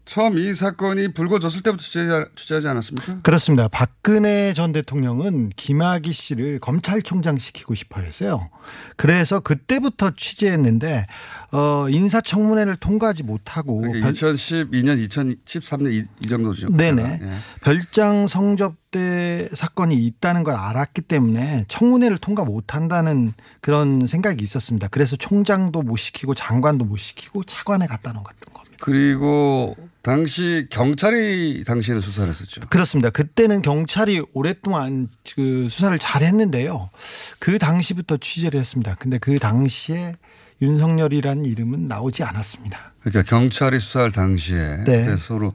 처음 0.06 0.38
이 0.38 0.52
사건이 0.54 1.14
불거졌을 1.14 1.62
때부터 1.62 1.82
취재, 1.82 2.06
취재하 2.36 2.60
지 2.60 2.68
않았습니까? 2.68 3.18
그렇습니다. 3.24 3.66
박근혜 3.66 4.52
전 4.54 4.72
대통령은 4.72 5.50
김학의 5.56 6.12
씨를 6.12 6.60
검찰총장 6.60 7.36
시키고 7.38 7.74
싶어 7.74 8.00
했어요. 8.00 8.48
그래서 8.96 9.40
그때부터 9.40 10.12
취재했는데 10.16 11.06
어 11.52 11.88
인사청문회를 11.90 12.76
통과하지 12.76 13.24
못하고 13.24 13.80
별- 13.82 14.00
2012년, 14.12 15.08
2013년 15.08 15.92
이, 15.92 16.04
이 16.24 16.28
정도죠. 16.28 16.70
네네. 16.70 17.18
예. 17.22 17.32
별장 17.62 18.28
성접대 18.28 19.48
사건이 19.54 19.96
있다는 19.96 20.44
걸 20.44 20.54
알았기 20.54 21.02
때문에 21.02 21.64
청문회를 21.66 22.18
통과 22.18 22.44
못한다는 22.44 23.32
그런 23.60 24.06
생각이 24.06 24.42
있었습니다. 24.44 24.86
그래서 24.88 25.16
총장도 25.16 25.82
못 25.82 25.96
시키고 25.96 26.34
장관도 26.34 26.84
못 26.84 26.96
시키고 26.96 27.42
차관에 27.42 27.86
갖다 27.88 28.12
놓았던 28.12 28.24
겁니다. 28.52 28.55
그리고 28.80 29.76
당시 30.02 30.66
경찰이 30.70 31.64
당시에는 31.64 32.00
수사를 32.00 32.28
했었죠. 32.30 32.60
그렇습니다. 32.70 33.10
그때는 33.10 33.62
경찰이 33.62 34.22
오랫동안 34.34 35.08
그 35.34 35.68
수사를 35.68 35.98
잘 35.98 36.22
했는데요. 36.22 36.90
그 37.38 37.58
당시부터 37.58 38.18
취재를 38.18 38.60
했습니다. 38.60 38.94
근데 38.98 39.18
그 39.18 39.38
당시에 39.38 40.14
윤석열이라는 40.62 41.44
이름은 41.44 41.86
나오지 41.86 42.22
않았습니다. 42.22 42.92
그러니까 43.00 43.22
경찰이 43.22 43.80
수사할 43.80 44.12
당시에 44.12 44.84
네. 44.84 45.16
서로 45.16 45.52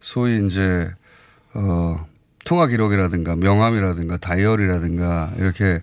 소위 0.00 0.44
이제 0.44 0.90
어 1.54 2.06
통화 2.44 2.66
기록이라든가 2.66 3.36
명함이라든가 3.36 4.16
다이어리라든가 4.18 5.32
이렇게 5.38 5.82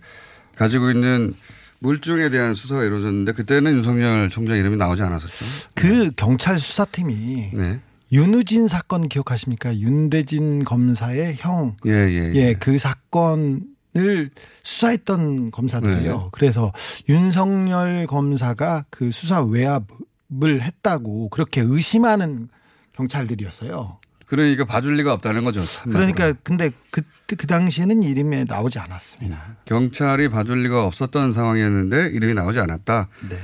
가지고 0.55 0.91
있는 0.91 1.33
물증에 1.81 2.29
대한 2.29 2.53
수사가 2.53 2.83
이루어졌는데 2.83 3.33
그때는 3.33 3.73
윤석열 3.73 4.29
총장 4.29 4.57
이름이 4.57 4.77
나오지 4.77 5.01
않았었죠. 5.01 5.69
그 5.73 6.11
경찰 6.15 6.59
수사팀이 6.59 7.51
네. 7.53 7.79
윤우진 8.11 8.67
사건 8.67 9.09
기억하십니까? 9.09 9.75
윤대진 9.75 10.63
검사의 10.63 11.37
형. 11.39 11.75
예, 11.87 11.91
예, 11.91 12.33
예, 12.35 12.53
그 12.53 12.77
사건을 12.77 14.29
수사했던 14.63 15.49
검사들이요. 15.49 16.17
네. 16.17 16.29
그래서 16.31 16.71
윤석열 17.09 18.05
검사가 18.05 18.85
그 18.91 19.11
수사 19.11 19.41
외압을 19.41 20.61
했다고 20.61 21.29
그렇게 21.29 21.61
의심하는 21.61 22.49
경찰들이었어요. 22.93 23.97
그러니까 24.31 24.63
봐줄 24.63 24.95
리가 24.95 25.11
없다는 25.11 25.43
거죠. 25.43 25.59
그러니까 25.83 26.31
근데 26.41 26.71
그, 26.89 27.01
그 27.27 27.47
당시에는 27.47 28.01
이름에 28.01 28.45
나오지 28.45 28.79
않았습니다. 28.79 29.57
경찰이 29.65 30.29
봐줄 30.29 30.63
리가 30.63 30.85
없었던 30.85 31.33
상황이었는데 31.33 32.11
이름이 32.13 32.33
나오지 32.35 32.61
않았다. 32.61 33.09
네. 33.29 33.35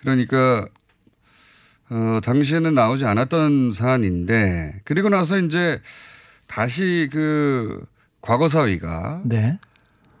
그러니까 0.00 0.68
어, 1.88 2.20
당시에는 2.22 2.74
나오지 2.74 3.06
않았던 3.06 3.72
사안인데 3.72 4.82
그리고 4.84 5.08
나서 5.08 5.38
이제 5.38 5.80
다시 6.46 7.08
그 7.10 7.82
과거사위가 8.20 9.22
네. 9.24 9.58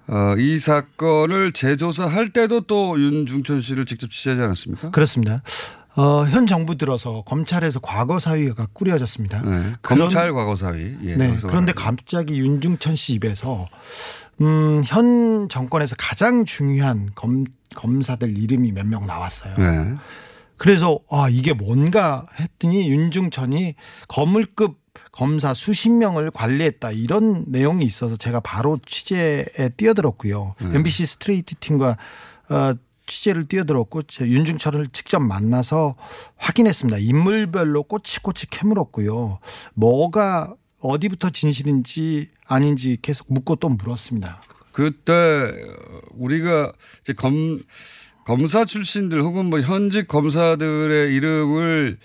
어, 0.08 0.34
이 0.38 0.58
사건을 0.58 1.52
재조사할 1.52 2.30
때도 2.30 2.62
또 2.62 2.98
윤중천 2.98 3.60
씨를 3.60 3.84
직접 3.84 4.08
취재하지 4.08 4.40
않았습니까? 4.40 4.92
그렇습니다. 4.92 5.42
어, 5.96 6.26
현 6.26 6.46
정부 6.46 6.76
들어서 6.76 7.22
검찰에서 7.26 7.80
과거사위가 7.80 8.68
꾸려졌습니다. 8.72 9.40
네, 9.42 9.72
검찰 9.82 10.32
과거사위. 10.32 10.98
예, 11.04 11.16
네. 11.16 11.36
그런데 11.46 11.72
갑자기 11.72 12.38
윤중천 12.38 12.96
씨 12.96 13.14
입에서 13.14 13.66
음, 14.42 14.82
현 14.84 15.48
정권에서 15.48 15.96
가장 15.98 16.44
중요한 16.44 17.10
검, 17.14 17.44
검사들 17.74 18.36
이름이 18.36 18.72
몇 18.72 18.84
명 18.86 19.06
나왔어요. 19.06 19.54
네. 19.56 19.94
그래서 20.58 20.98
아 21.10 21.28
이게 21.30 21.52
뭔가 21.52 22.26
했더니 22.40 22.88
윤중천이 22.90 23.74
거물급 24.08 24.78
검사 25.12 25.52
수십 25.54 25.90
명을 25.90 26.30
관리했다 26.30 26.90
이런 26.92 27.44
내용이 27.48 27.84
있어서 27.84 28.16
제가 28.16 28.40
바로 28.40 28.78
취재에 28.84 29.44
뛰어들었고요. 29.76 30.54
네. 30.62 30.76
MBC 30.76 31.06
스트레이트 31.06 31.54
팀과 31.56 31.96
어, 32.48 32.74
취재를 33.06 33.48
뛰어들었고 33.48 34.02
제 34.02 34.26
윤중천을 34.26 34.88
직접 34.88 35.20
만나서 35.20 35.96
확인했습니다. 36.36 36.98
인물별로 36.98 37.84
꼬치꼬치 37.84 38.50
캐물었고요. 38.50 39.38
뭐가 39.74 40.54
어디부터 40.80 41.30
진실인지 41.30 42.28
아닌지 42.46 42.98
계속 43.00 43.32
묻고 43.32 43.56
또 43.56 43.68
물었습니다. 43.68 44.40
그때 44.72 45.52
우리가 46.12 46.72
이제 47.00 47.12
검 47.12 47.62
검사 48.26 48.64
출신들 48.64 49.22
혹은 49.22 49.46
뭐 49.46 49.60
현직 49.60 50.08
검사들의 50.08 51.14
이름을 51.14 51.98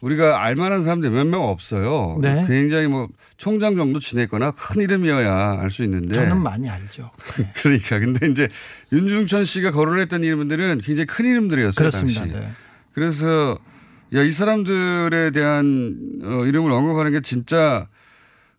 우리가 0.00 0.42
알만한 0.42 0.82
사람들 0.82 1.10
몇 1.10 1.26
명 1.26 1.42
없어요. 1.42 2.18
네. 2.22 2.44
굉장히 2.48 2.86
뭐 2.88 3.08
총장 3.36 3.76
정도 3.76 3.98
지냈거나 3.98 4.52
큰 4.52 4.80
이름이어야 4.82 5.58
알 5.60 5.70
수 5.70 5.82
있는데. 5.84 6.14
저는 6.14 6.40
많이 6.42 6.68
알죠. 6.70 7.10
그러니까 7.60 7.98
근데 7.98 8.26
이제 8.28 8.48
윤중천 8.92 9.44
씨가 9.44 9.70
거론했던 9.72 10.24
이름들은 10.24 10.80
굉장히 10.82 11.06
큰 11.06 11.26
이름들이었어요. 11.26 11.74
그렇습니다. 11.74 12.20
당시. 12.22 12.36
네. 12.36 12.48
그래서 12.94 13.58
야 14.14 14.22
이 14.22 14.30
사람들에 14.30 15.30
대한 15.30 15.96
어, 16.24 16.44
이름을 16.44 16.72
언급하는 16.72 17.12
게 17.12 17.20
진짜 17.20 17.86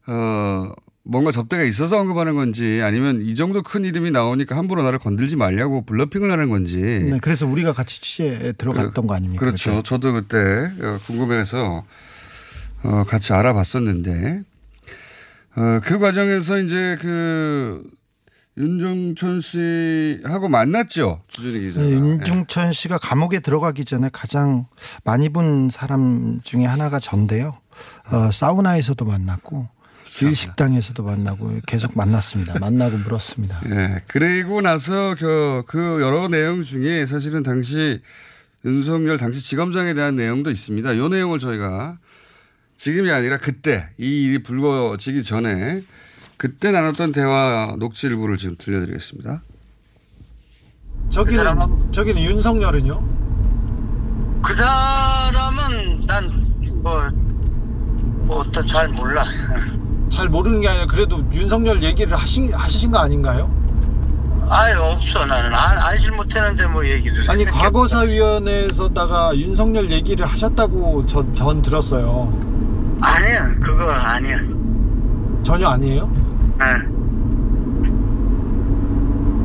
어 0.07 0.71
뭔가 1.03 1.31
접대가 1.31 1.63
있어서 1.63 1.97
언급하는 1.99 2.35
건지 2.35 2.81
아니면 2.83 3.21
이 3.21 3.33
정도 3.35 3.63
큰 3.63 3.83
이름이 3.83 4.11
나오니까 4.11 4.55
함부로 4.55 4.83
나를 4.83 4.99
건들지 4.99 5.35
말라고 5.35 5.83
블러핑을 5.85 6.31
하는 6.31 6.49
건지. 6.49 6.79
네, 6.79 7.17
그래서 7.21 7.47
우리가 7.47 7.73
같이 7.73 8.01
취재에 8.01 8.51
들어갔던 8.53 9.07
거 9.07 9.15
아닙니까? 9.15 9.43
그렇죠. 9.43 9.81
저도 9.81 10.13
그때 10.13 10.37
어, 10.37 10.99
궁금해서 11.05 11.85
어, 12.83 13.03
같이 13.07 13.33
알아봤었는데 13.33 14.43
어, 15.55 15.79
그 15.83 15.99
과정에서 15.99 16.59
이제 16.59 16.97
그 17.01 17.83
윤종천 18.57 19.41
씨하고 19.41 20.49
만났죠. 20.49 21.23
주준희 21.27 21.61
기자가. 21.61 21.87
네, 21.87 21.93
윤중천 21.93 22.73
씨가 22.73 22.99
감옥에 22.99 23.39
들어가기 23.39 23.85
전에 23.85 24.09
가장 24.11 24.67
많이 25.03 25.29
본 25.29 25.69
사람 25.71 26.41
중에 26.43 26.65
하나가 26.65 26.99
전데요. 26.99 27.57
어, 28.11 28.29
사우나에서도 28.31 29.03
만났고 29.03 29.67
일식당에서도 30.21 31.03
만나고 31.03 31.59
계속 31.65 31.95
만났습니다. 31.95 32.59
만나고 32.59 32.97
물었습니다. 32.97 33.61
예. 33.71 34.03
그리고 34.07 34.61
나서 34.61 35.15
그, 35.17 35.63
그 35.67 36.01
여러 36.01 36.27
내용 36.27 36.61
중에 36.61 37.05
사실은 37.05 37.43
당시 37.43 38.01
윤석열 38.65 39.17
당시 39.17 39.41
지검장에 39.41 39.93
대한 39.93 40.15
내용도 40.15 40.51
있습니다. 40.51 40.93
이 40.93 41.09
내용을 41.09 41.39
저희가 41.39 41.97
지금이 42.77 43.11
아니라 43.11 43.37
그때 43.37 43.89
이 43.97 44.25
일이 44.25 44.43
불거지기 44.43 45.23
전에 45.23 45.81
그때 46.37 46.71
나눴던 46.71 47.11
대화 47.11 47.75
녹취 47.77 48.07
일부를 48.07 48.37
지금 48.37 48.55
들려드리겠습니다. 48.57 49.43
저기는 51.11 51.91
저기는 51.91 52.21
윤석열은요? 52.21 53.21
그 54.43 54.53
사람은 54.53 56.05
난뭐뭐잘 56.07 58.87
몰라. 58.89 59.23
잘 60.11 60.29
모르는 60.29 60.61
게 60.61 60.67
아니라 60.67 60.85
그래도 60.85 61.23
윤석열 61.33 61.81
얘기를 61.81 62.15
하신 62.15 62.53
하신 62.53 62.91
거 62.91 62.99
아닌가요? 62.99 63.49
아예 64.49 64.73
없어 64.73 65.25
나는 65.25 65.53
안, 65.53 65.77
알질 65.77 66.11
못했는데 66.11 66.67
뭐 66.67 66.85
얘기를. 66.85 67.29
아니 67.29 67.45
과거사위원회에서다가 67.45 69.35
윤석열 69.37 69.89
얘기를 69.89 70.25
하셨다고 70.25 71.05
저, 71.05 71.25
전 71.33 71.61
들었어요. 71.61 72.31
아니야 73.01 73.47
그거 73.61 73.89
아니야. 73.89 74.37
전혀 75.43 75.67
아니에요? 75.69 76.11
네. 76.59 76.65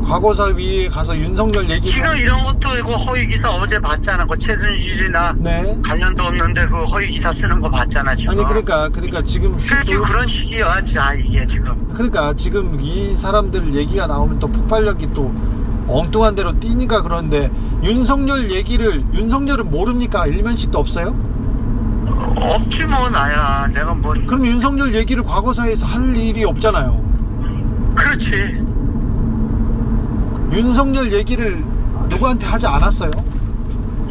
과거사 0.07 0.45
위에 0.55 0.87
가서 0.87 1.17
윤석열 1.17 1.69
얘기 1.69 1.89
지금 1.89 2.15
이런 2.15 2.41
것도 2.45 2.69
그 2.85 2.93
허위 2.93 3.27
기사 3.27 3.51
어제 3.51 3.77
봤잖아. 3.77 4.25
그 4.25 4.37
최순실이나 4.37 5.35
네. 5.37 5.77
관련도 5.83 6.23
없는데 6.23 6.65
그 6.67 6.85
허위 6.85 7.07
기사 7.07 7.29
쓰는 7.29 7.59
거 7.59 7.69
봤잖아 7.69 8.15
지금. 8.15 8.31
아니 8.31 8.45
그러니까 8.45 8.87
그러니까 8.87 9.21
지금 9.21 9.57
지금 9.57 10.03
그런 10.03 10.25
식이야 10.25 10.81
자 10.85 11.13
이게 11.13 11.45
지금. 11.45 11.89
그러니까 11.93 12.33
지금 12.37 12.79
이 12.79 13.15
사람들 13.15 13.75
얘기가 13.75 14.07
나오면 14.07 14.39
또 14.39 14.47
폭발력이 14.47 15.07
또 15.13 15.33
엉뚱한 15.89 16.35
대로 16.35 16.57
뛰니까 16.57 17.01
그런데 17.01 17.51
윤석열 17.83 18.49
얘기를 18.49 19.03
윤석열은 19.13 19.69
모릅니까? 19.69 20.27
일면식도 20.27 20.79
없어요? 20.79 21.15
없지 22.37 22.85
뭐 22.85 23.09
나야 23.09 23.67
내가 23.73 23.93
뭐 23.93 24.13
그럼 24.25 24.45
윤석열 24.45 24.95
얘기를 24.95 25.21
과거사에서 25.23 25.85
할 25.85 26.15
일이 26.15 26.45
없잖아요. 26.45 27.05
그렇지. 27.95 28.66
윤석열 30.51 31.11
얘기를 31.11 31.63
누구한테 32.09 32.45
하지 32.45 32.67
않았어요? 32.67 33.11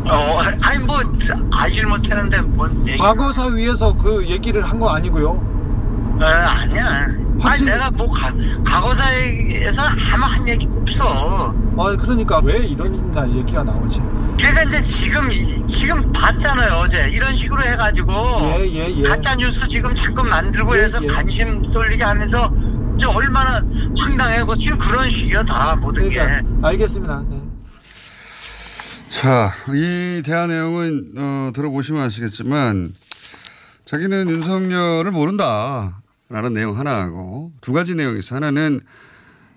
어 0.09 0.41
아니 0.63 0.79
뭐 0.85 1.01
알질 1.53 1.87
못했는데 1.87 2.41
뭔 2.43 2.87
얘기. 2.87 2.99
과거사 2.99 3.47
위에서 3.47 3.93
그 3.95 4.25
얘기를 4.27 4.63
한 4.63 4.79
거 4.79 4.91
아니고요. 4.91 6.19
에 6.21 6.25
아니야. 6.25 7.07
아니 7.43 7.63
내가 7.63 7.91
뭐 7.91 8.09
가, 8.09 8.33
과거사에서 8.65 9.83
아무 9.83 10.25
한 10.25 10.47
얘기 10.49 10.69
없어. 10.81 11.55
아 11.79 11.97
그러니까 11.99 12.41
왜 12.45 12.59
이런 12.59 13.11
나 13.13 13.29
얘기가 13.29 13.65
나오지? 13.65 14.01
걔가 14.39 14.63
이제 14.65 14.79
지금 14.81 15.31
이- 15.33 15.67
지금 15.67 16.13
봤잖아요 16.13 16.75
어제 16.75 17.09
이런 17.11 17.35
식으로 17.35 17.63
해가지고 17.65 18.13
예, 18.13 18.67
예, 18.71 18.95
예. 18.99 19.03
가짜 19.03 19.35
뉴스 19.35 19.67
지금 19.67 19.95
자꾸 19.95 20.23
만들고 20.23 20.77
예, 20.79 20.83
해서 20.83 21.01
예. 21.03 21.07
관심 21.07 21.65
쏠리게 21.65 22.05
하면서 22.05 22.51
저 22.99 23.11
얼마나 23.11 23.63
황당해고 23.99 24.55
지금 24.57 24.79
그런 24.79 25.09
식이야 25.11 25.43
다 25.43 25.77
모든 25.77 26.09
게. 26.09 26.17
그러니까 26.17 26.69
알겠습니다. 26.69 27.25
네. 27.29 27.43
자, 29.09 29.53
이 29.75 30.23
대화 30.25 30.47
내용은, 30.47 31.13
어, 31.17 31.51
들어보시면 31.55 32.03
아시겠지만, 32.03 32.93
자기는 33.85 34.29
윤석열을 34.29 35.11
모른다. 35.11 36.03
라는 36.29 36.55
내용 36.55 36.77
하나하고, 36.77 37.53
두 37.61 37.73
가지 37.73 37.95
내용이 37.95 38.19
있어. 38.19 38.35
하나는, 38.35 38.81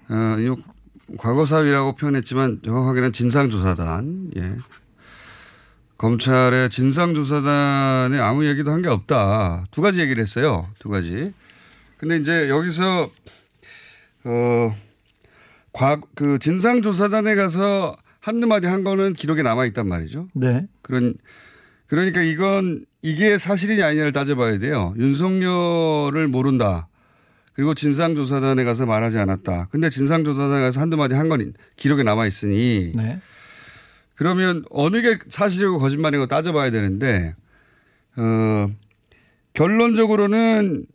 어, 0.10 0.36
이 0.40 0.56
과거사위라고 1.18 1.96
표현했지만, 1.96 2.60
정확하게는 2.64 3.12
진상조사단, 3.12 4.32
예. 4.38 4.56
검찰의 5.98 6.70
진상조사단에 6.70 8.18
아무 8.20 8.46
얘기도 8.46 8.72
한 8.72 8.82
게 8.82 8.88
없다. 8.88 9.66
두 9.72 9.82
가지 9.82 10.00
얘기를 10.00 10.22
했어요. 10.22 10.68
두 10.80 10.88
가지. 10.90 11.34
근데 12.00 12.16
이제 12.18 12.48
여기서, 12.50 13.12
어, 14.24 14.76
과, 15.74 16.00
그 16.16 16.40
진상조사단에 16.40 17.36
가서 17.36 17.96
한두 18.22 18.48
마디 18.48 18.68
한 18.68 18.84
거는 18.84 19.14
기록에 19.14 19.44
남아 19.44 19.66
있단 19.68 19.88
말이죠. 19.88 20.30
네. 20.34 20.66
그런, 20.82 21.14
그러니까 21.88 22.22
이건 22.22 22.86
이게 23.02 23.38
사실이냐 23.38 23.86
아니냐를 23.86 24.14
따져봐야 24.14 24.58
돼요. 24.60 24.94
윤석열을 24.98 26.28
모른다. 26.30 26.88
그리고 27.54 27.74
진상조사단에 27.74 28.64
가서 28.64 28.86
말하지 28.86 29.18
않았다. 29.20 29.68
근데 29.70 29.90
진상조사단에 29.90 30.62
가서 30.62 30.80
한두 30.80 30.96
마디 30.96 31.16
한 31.16 31.28
건 31.28 31.54
기록에 31.76 32.04
남아 32.04 32.26
있으니. 32.28 32.94
네. 32.96 33.20
그러면 34.16 34.64
어느 34.70 35.02
게 35.02 35.18
사실이고 35.28 35.80
거짓말이고 35.80 36.28
따져봐야 36.28 36.72
되는데, 36.72 37.36
어, 38.18 38.70
결론적으로는, 39.54 40.86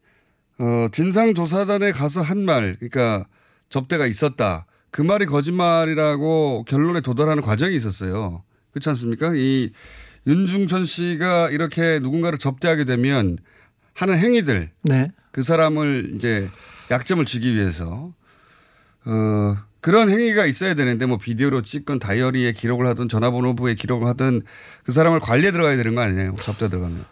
어, 0.59 0.87
진상조사단에 0.93 1.93
가서 1.93 2.21
한 2.23 2.45
말, 2.45 2.77
그러니까 2.79 3.27
접대가 3.69 4.07
있었다. 4.07 4.67
그 4.91 5.03
말이 5.03 5.27
거짓말이라고 5.27 6.65
결론에 6.69 7.01
도달하는 7.01 7.43
과정이 7.43 7.75
있었어요. 7.75 8.45
그렇지 8.71 8.89
않습니까? 8.91 9.33
이 9.35 9.73
윤중천 10.27 10.85
씨가 10.85 11.51
이렇게 11.51 11.99
누군가를 11.99 12.39
접대하게 12.39 12.85
되면 12.85 13.39
하는 13.95 14.19
행위들, 14.19 14.71
네. 14.83 15.11
그 15.33 15.43
사람을 15.43 16.13
이제 16.15 16.49
약점을 16.91 17.25
주기 17.25 17.55
위해서 17.55 18.13
어 19.05 19.57
그런 19.81 20.09
행위가 20.09 20.47
있어야 20.47 20.75
되는데 20.75 21.05
뭐 21.07 21.19
비디오로 21.19 21.63
찍건 21.63 21.99
다이어리에 21.99 22.53
기록을 22.53 22.87
하든 22.87 23.09
전화번호부에 23.09 23.75
기록을 23.75 24.07
하든 24.09 24.43
그 24.85 24.93
사람을 24.93 25.21
관리에 25.21 25.51
들어가야 25.53 25.77
되는 25.77 25.95
거 25.95 26.01
아니에요? 26.01 26.37
접대 26.37 26.69
들어가면. 26.69 27.05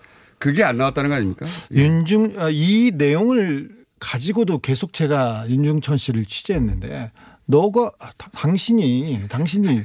그게 0.43 0.65
안 0.65 0.77
나왔다는 0.77 1.09
거 1.11 1.15
아닙니까? 1.15 1.47
윤중 1.71 2.35
아, 2.37 2.49
이 2.51 2.91
내용을 2.93 3.71
가지고도 4.01 4.59
계속 4.59 4.93
제가 4.93 5.45
윤중천 5.49 5.97
씨를 5.97 6.25
취재했는데 6.25 7.13
너가 7.47 7.93
아, 8.01 8.11
다- 8.19 8.29
당신이 8.33 9.29
당신이 9.29 9.83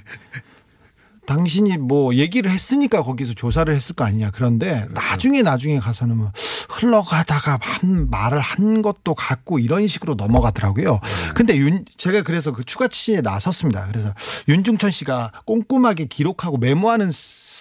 당신이 1.27 1.77
뭐 1.77 2.15
얘기를 2.15 2.49
했으니까 2.49 3.03
거기서 3.03 3.33
조사를 3.35 3.71
했을 3.71 3.93
거 3.93 4.03
아니냐. 4.05 4.31
그런데 4.31 4.85
그렇죠. 4.87 4.93
나중에 4.93 5.41
나중에 5.43 5.77
가서는 5.77 6.17
뭐 6.17 6.31
흘러가다가 6.69 7.59
한 7.61 8.09
말을 8.09 8.39
한 8.39 8.81
것도 8.81 9.13
같고 9.13 9.59
이런 9.59 9.85
식으로 9.87 10.15
넘어가더라고요. 10.15 10.93
네. 10.93 11.33
근데 11.35 11.55
윤 11.57 11.85
제가 11.97 12.23
그래서 12.23 12.51
그 12.51 12.63
추가 12.63 12.87
취재에 12.87 13.21
나섰습니다. 13.21 13.87
그래서 13.91 14.11
윤중천 14.47 14.89
씨가 14.89 15.33
꼼꼼하게 15.45 16.05
기록하고 16.05 16.57
메모하는 16.57 17.11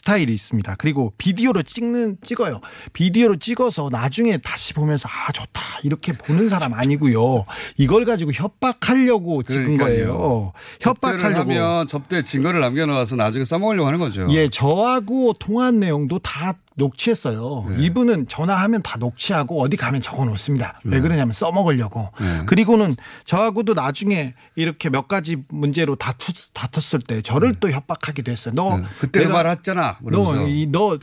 스타일이 0.07 0.33
있습니다. 0.35 0.77
그리고 0.79 1.13
비디오로 1.19 1.65
찍는 1.65 2.19
찍어요. 2.23 2.61
비디오로 2.93 3.37
찍어서 3.41 3.89
나중에 3.91 4.39
다시 4.39 4.73
보면서 4.73 5.09
아 5.09 5.33
좋다 5.33 5.61
이렇게 5.83 6.13
보는 6.13 6.49
사람 6.49 6.75
아니고요. 6.75 7.45
이걸 7.77 8.05
가지고 8.05 8.31
협박하려고 8.33 9.43
찍은 9.43 9.79
거예요. 9.79 10.53
협박하려고. 10.81 11.41
하면 11.41 11.89
접대 11.89 12.23
증거를 12.23 12.61
남겨놓아서 12.61 13.17
나중에 13.17 13.45
써먹으려고 13.45 13.89
하는 13.89 13.99
거죠. 13.99 14.29
예, 14.31 14.49
저하고 14.49 15.33
통화한 15.41 15.81
내용도 15.81 16.21
다 16.21 16.55
녹취했어요. 16.77 17.65
네. 17.71 17.83
이분은 17.85 18.29
전화하면 18.29 18.83
다 18.83 18.97
녹취하고 18.99 19.61
어디 19.63 19.77
가면 19.77 20.01
적어 20.03 20.25
놓습니다. 20.27 20.79
왜 20.85 21.01
그러냐면 21.01 21.33
써먹으려고. 21.33 22.11
네. 22.21 22.43
그리고는 22.47 22.95
저하고도 23.25 23.75
나중에 23.75 24.35
이렇게 24.55 24.89
몇 24.91 25.09
가지 25.09 25.37
문제로 25.49 25.97
다투, 25.97 26.33
다퉜을 26.53 27.01
때 27.07 27.23
저를 27.23 27.55
또 27.61 27.71
협박하기도 27.71 28.31
했어요. 28.31 28.55
너 28.55 28.77
네. 28.79 28.85
그때 29.01 29.21
그 29.21 29.27
내가- 29.29 29.33
말 29.33 29.47
했잖아. 29.49 29.99
그러면서. 30.05 30.35
너, 30.43 30.47
이, 30.49 30.67
너, 30.71 30.99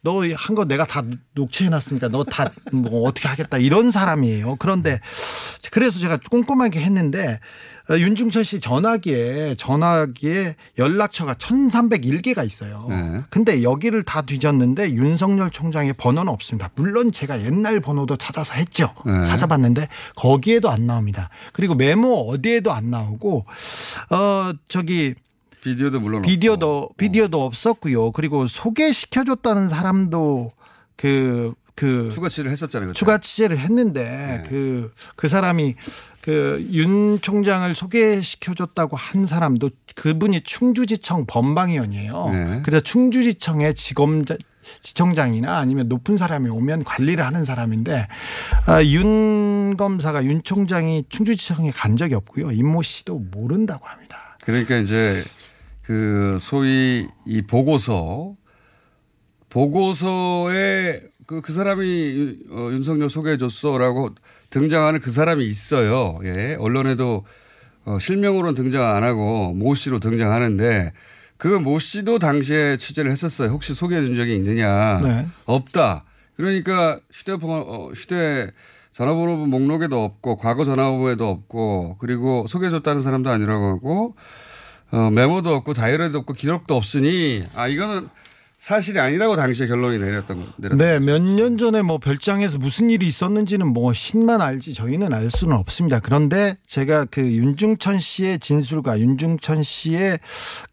너 0.00 0.22
한 0.32 0.54
거 0.54 0.64
내가 0.64 0.86
다 0.86 1.02
녹취해놨으니까 1.34 2.08
너 2.08 2.22
다 2.24 2.50
뭐 2.72 3.06
어떻게 3.08 3.28
하겠다 3.28 3.58
이런 3.58 3.90
사람이에요. 3.90 4.56
그런데 4.56 5.00
그래서 5.72 5.98
제가 5.98 6.18
꼼꼼하게 6.30 6.80
했는데 6.80 7.32
어, 7.32 7.77
윤중천 7.90 8.44
씨 8.44 8.60
전화기에 8.60 9.54
전화기에 9.56 10.56
연락처가 10.76 11.34
1301개가 11.34 12.44
있어요. 12.44 12.86
네. 12.90 13.22
근데 13.30 13.62
여기를 13.62 14.02
다 14.02 14.22
뒤졌는데 14.22 14.92
윤석열 14.92 15.50
총장의 15.50 15.94
번호는 15.94 16.30
없습니다. 16.32 16.70
물론 16.74 17.10
제가 17.10 17.42
옛날 17.42 17.80
번호도 17.80 18.16
찾아서 18.16 18.54
했죠. 18.54 18.92
네. 19.06 19.24
찾아봤는데 19.24 19.88
거기에도 20.16 20.68
안 20.70 20.86
나옵니다. 20.86 21.30
그리고 21.52 21.74
메모 21.74 22.28
어디에도 22.28 22.72
안 22.72 22.90
나오고 22.90 23.46
어 24.10 24.52
저기 24.68 25.14
비디오도 25.62 26.00
물론 26.00 26.22
비디오도 26.22 26.90
비디오도 26.96 27.42
없었고요. 27.44 28.12
그리고 28.12 28.46
소개시켜 28.46 29.24
줬다는 29.24 29.68
사람도 29.68 30.50
그그 30.96 32.10
추가 32.12 32.28
취재를 32.28 32.50
했었잖아요. 32.50 32.88
그때. 32.88 32.98
추가 32.98 33.18
취재를 33.18 33.58
했는데 33.58 34.44
그그 34.48 35.28
사람이 35.28 35.74
그 36.28 36.60
윤 36.72 37.18
총장을 37.22 37.74
소개시켜줬다고 37.74 38.96
한 38.98 39.24
사람도 39.24 39.70
그분이 39.94 40.42
충주지청 40.42 41.24
범방위원이에요. 41.26 42.28
네. 42.30 42.60
그래서 42.62 42.82
충주지청의 42.82 43.74
지검자 43.74 44.36
지청장이나 44.82 45.56
아니면 45.56 45.88
높은 45.88 46.18
사람이 46.18 46.50
오면 46.50 46.84
관리를 46.84 47.24
하는 47.24 47.46
사람인데 47.46 48.06
아, 48.66 48.84
윤 48.84 49.74
검사가 49.78 50.22
윤 50.26 50.42
총장이 50.42 51.04
충주지청에 51.08 51.70
간 51.70 51.96
적이 51.96 52.16
없고요. 52.16 52.50
임모 52.52 52.82
씨도 52.82 53.18
모른다고 53.30 53.86
합니다. 53.86 54.36
그러니까 54.44 54.76
이제 54.76 55.24
그 55.80 56.36
소위 56.38 57.08
이 57.26 57.40
보고서 57.40 58.34
보고서에 59.48 61.00
그, 61.26 61.40
그 61.40 61.54
사람이 61.54 61.82
윤- 61.86 62.38
어, 62.50 62.68
윤석열 62.72 63.08
소개해줬어라고 63.08 64.10
등장하는 64.50 65.00
그 65.00 65.10
사람이 65.10 65.44
있어요. 65.44 66.18
예. 66.24 66.56
언론에도 66.58 67.24
어, 67.84 67.98
실명으로는 67.98 68.54
등장 68.54 68.94
안 68.96 69.04
하고 69.04 69.52
모 69.54 69.74
씨로 69.74 69.98
등장하는데 70.00 70.92
그 71.36 71.48
모 71.60 71.78
씨도 71.78 72.18
당시에 72.18 72.76
취재를 72.78 73.10
했었어요. 73.12 73.50
혹시 73.50 73.72
소개해 73.74 74.02
준 74.02 74.14
적이 74.16 74.34
있느냐. 74.36 74.98
네. 74.98 75.26
없다. 75.46 76.04
그러니까 76.36 76.98
휴대폰, 77.12 77.64
어, 77.66 77.90
휴대 77.94 78.50
전화번호 78.92 79.46
목록에도 79.46 80.02
없고 80.02 80.36
과거 80.36 80.64
전화번호에도 80.64 81.28
없고 81.28 81.96
그리고 82.00 82.46
소개해 82.48 82.70
줬다는 82.70 83.02
사람도 83.02 83.30
아니라고 83.30 83.66
하고 83.68 84.16
어, 84.90 85.10
메모도 85.10 85.54
없고 85.54 85.74
다이어리도 85.74 86.18
없고 86.18 86.32
기록도 86.32 86.74
없으니 86.74 87.44
아 87.54 87.68
이거는 87.68 88.08
사실이 88.58 88.98
아니라고 88.98 89.36
당시에 89.36 89.68
결론이 89.68 89.98
내렸던 89.98 90.40
거. 90.40 90.46
내렸던 90.56 90.78
네, 90.78 90.98
몇 90.98 91.22
년 91.22 91.56
전에 91.58 91.80
뭐 91.82 91.98
별장에서 91.98 92.58
무슨 92.58 92.90
일이 92.90 93.06
있었는지는 93.06 93.68
뭐 93.68 93.92
신만 93.92 94.40
알지 94.40 94.74
저희는 94.74 95.12
알 95.14 95.30
수는 95.30 95.56
없습니다. 95.56 96.00
그런데 96.00 96.56
제가 96.66 97.04
그 97.04 97.20
윤중천 97.22 98.00
씨의 98.00 98.40
진술과 98.40 98.98
윤중천 98.98 99.62
씨의 99.62 100.18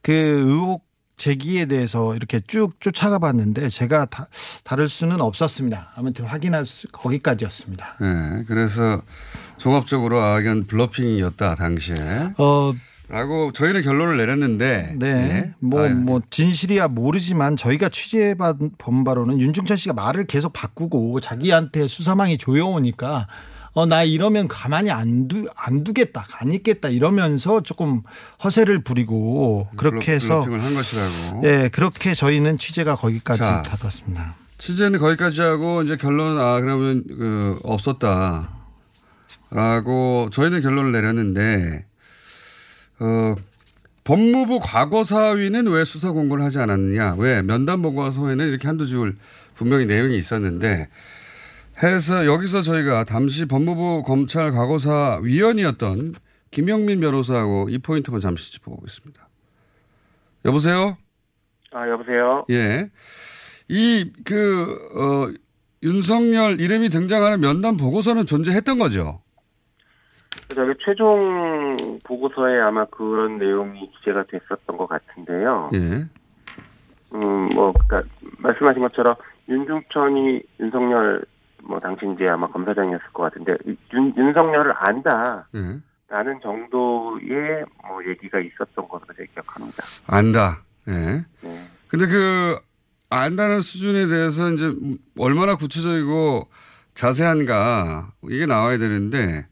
그 0.01 0.11
의혹 0.11 0.83
제기에 1.17 1.67
대해서 1.67 2.13
이렇게 2.15 2.41
쭉 2.45 2.81
쫓아가 2.81 3.19
봤는데 3.19 3.69
제가 3.69 4.05
다, 4.05 4.27
다를 4.65 4.89
수는 4.89 5.21
없었습니다. 5.21 5.93
아무튼 5.95 6.25
확인할 6.25 6.65
수, 6.65 6.87
거기까지였습니다. 6.91 7.97
네, 8.01 8.43
그래서 8.47 9.01
종합적으로 9.57 10.19
아 10.21 10.39
이건 10.41 10.65
블러핑이었다 10.65 11.55
당시에. 11.55 11.95
어. 12.39 12.73
라고 13.07 13.51
저희는 13.51 13.81
결론을 13.83 14.17
내렸는데. 14.17 14.95
네. 14.97 15.07
예. 15.07 15.53
뭐, 15.59 15.83
아유. 15.83 15.93
뭐, 15.93 16.21
진실이야 16.29 16.87
모르지만 16.87 17.55
저희가 17.55 17.89
취재본 17.89 19.03
바로는 19.05 19.39
윤중천 19.39 19.77
씨가 19.77 19.93
말을 19.93 20.25
계속 20.25 20.53
바꾸고 20.53 21.19
자기한테 21.19 21.87
수사망이 21.87 22.37
조여오니까 22.37 23.27
어, 23.73 23.85
나 23.85 24.03
이러면 24.03 24.47
가만히 24.47 24.89
안, 24.89 25.27
두, 25.27 25.45
안 25.55 25.83
두겠다, 25.83 26.25
안 26.39 26.51
있겠다 26.53 26.87
이러면서 26.87 27.61
조금 27.61 28.03
허세를 28.41 28.83
부리고 28.83 29.67
그렇게 29.75 30.13
해서 30.13 30.45
블러핑을 30.45 30.63
한 30.63 30.73
것이라고. 30.73 31.41
예, 31.45 31.69
그렇게 31.69 32.15
저희는 32.15 32.57
취재가 32.57 32.95
거기까지 32.95 33.41
자. 33.41 33.61
닫았습니다. 33.63 34.35
취재는 34.57 34.99
거기까지 34.99 35.41
하고 35.41 35.83
이제 35.83 35.97
결론은 35.97 36.41
아 36.41 36.61
그러면 36.61 37.03
그 37.05 37.59
없었다 37.63 38.49
라고 39.51 40.29
저희는 40.31 40.61
결론을 40.61 40.93
내렸는데 40.93 41.85
어 42.99 43.35
법무부 44.03 44.59
과거사위는 44.61 45.67
왜 45.67 45.83
수사 45.83 46.11
공고를 46.11 46.43
하지 46.43 46.59
않았느냐 46.59 47.15
왜 47.17 47.41
면담 47.41 47.81
보고서에는 47.81 48.47
이렇게 48.47 48.67
한두 48.67 48.85
줄 48.85 49.17
분명히 49.55 49.85
내용이 49.85 50.17
있었는데 50.17 50.89
해서 51.83 52.25
여기서 52.25 52.61
저희가 52.61 53.03
당시 53.03 53.45
법무부 53.45 54.03
검찰 54.03 54.51
과거사 54.51 55.19
위원이었던 55.23 56.13
김영민 56.51 57.01
변호사하고 57.01 57.67
이 57.69 57.79
포인트만 57.79 58.21
잠시 58.21 58.51
짚어보겠습니다. 58.53 59.27
여보세요? 60.45 60.97
아, 61.73 61.89
여보세요? 61.89 62.45
예. 62.49 62.89
이, 63.67 64.09
그, 64.23 64.77
어, 64.95 65.33
윤석열 65.83 66.61
이름이 66.61 66.89
등장하는 66.89 67.41
면담 67.41 67.75
보고서는 67.75 68.25
존재했던 68.25 68.79
거죠. 68.79 69.21
저기 70.49 70.73
최종 70.83 71.75
보고서에 72.05 72.59
아마 72.61 72.85
그런 72.85 73.37
내용이 73.37 73.91
기재가 73.91 74.25
됐었던 74.29 74.77
것 74.77 74.87
같은데요. 74.87 75.69
예. 75.73 76.05
음, 77.13 77.49
뭐, 77.53 77.71
그니까, 77.73 78.03
말씀하신 78.39 78.81
것처럼, 78.81 79.15
윤중천이 79.47 80.41
윤석열, 80.59 81.23
뭐, 81.63 81.79
당시 81.79 82.05
이제 82.13 82.27
아마 82.27 82.47
검사장이었을 82.47 83.05
것 83.13 83.23
같은데, 83.23 83.55
윤, 83.93 84.13
윤석열을 84.17 84.73
안다. 84.77 85.47
예. 85.55 85.79
라는 86.07 86.39
정도의 86.41 87.65
뭐 87.87 88.05
얘기가 88.07 88.39
있었던 88.39 88.87
것으로 88.87 89.13
제가 89.15 89.27
기억합니다. 89.33 89.83
안다. 90.07 90.61
예. 90.87 91.25
네. 91.41 91.67
근데 91.87 92.05
그, 92.07 92.59
안다는 93.09 93.61
수준에 93.61 94.05
대해서 94.05 94.51
이제 94.51 94.73
얼마나 95.17 95.55
구체적이고 95.55 96.47
자세한가, 96.93 98.11
이게 98.29 98.45
나와야 98.45 98.77
되는데, 98.77 99.47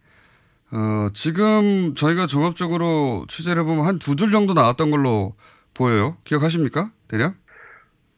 어, 0.74 1.10
지금 1.14 1.94
저희가 1.94 2.26
종합적으로 2.28 3.26
취재를 3.28 3.62
해보면 3.64 3.86
한 3.86 4.00
두 4.00 4.16
줄 4.16 4.32
정도 4.32 4.54
나왔던 4.54 4.90
걸로 4.92 5.34
보여요. 5.74 6.18
기억하십니까? 6.24 6.90
대략? 7.08 7.36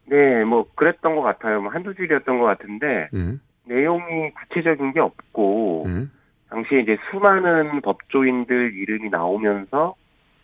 네, 0.06 0.44
뭐, 0.46 0.66
그랬던 0.76 1.16
것 1.16 1.22
같아요. 1.22 1.62
뭐, 1.62 1.72
한두 1.72 1.94
줄이었던 1.96 2.40
것 2.40 2.46
같은데, 2.46 3.10
예. 3.14 3.38
내용이 3.66 4.32
구체적인 4.34 4.94
게 4.94 5.00
없고, 5.00 5.86
예. 5.88 6.08
당시에 6.50 6.82
이제 6.82 6.98
수많은 7.10 7.82
법조인들 7.82 8.74
이름이 8.76 9.10
나오면서, 9.10 9.96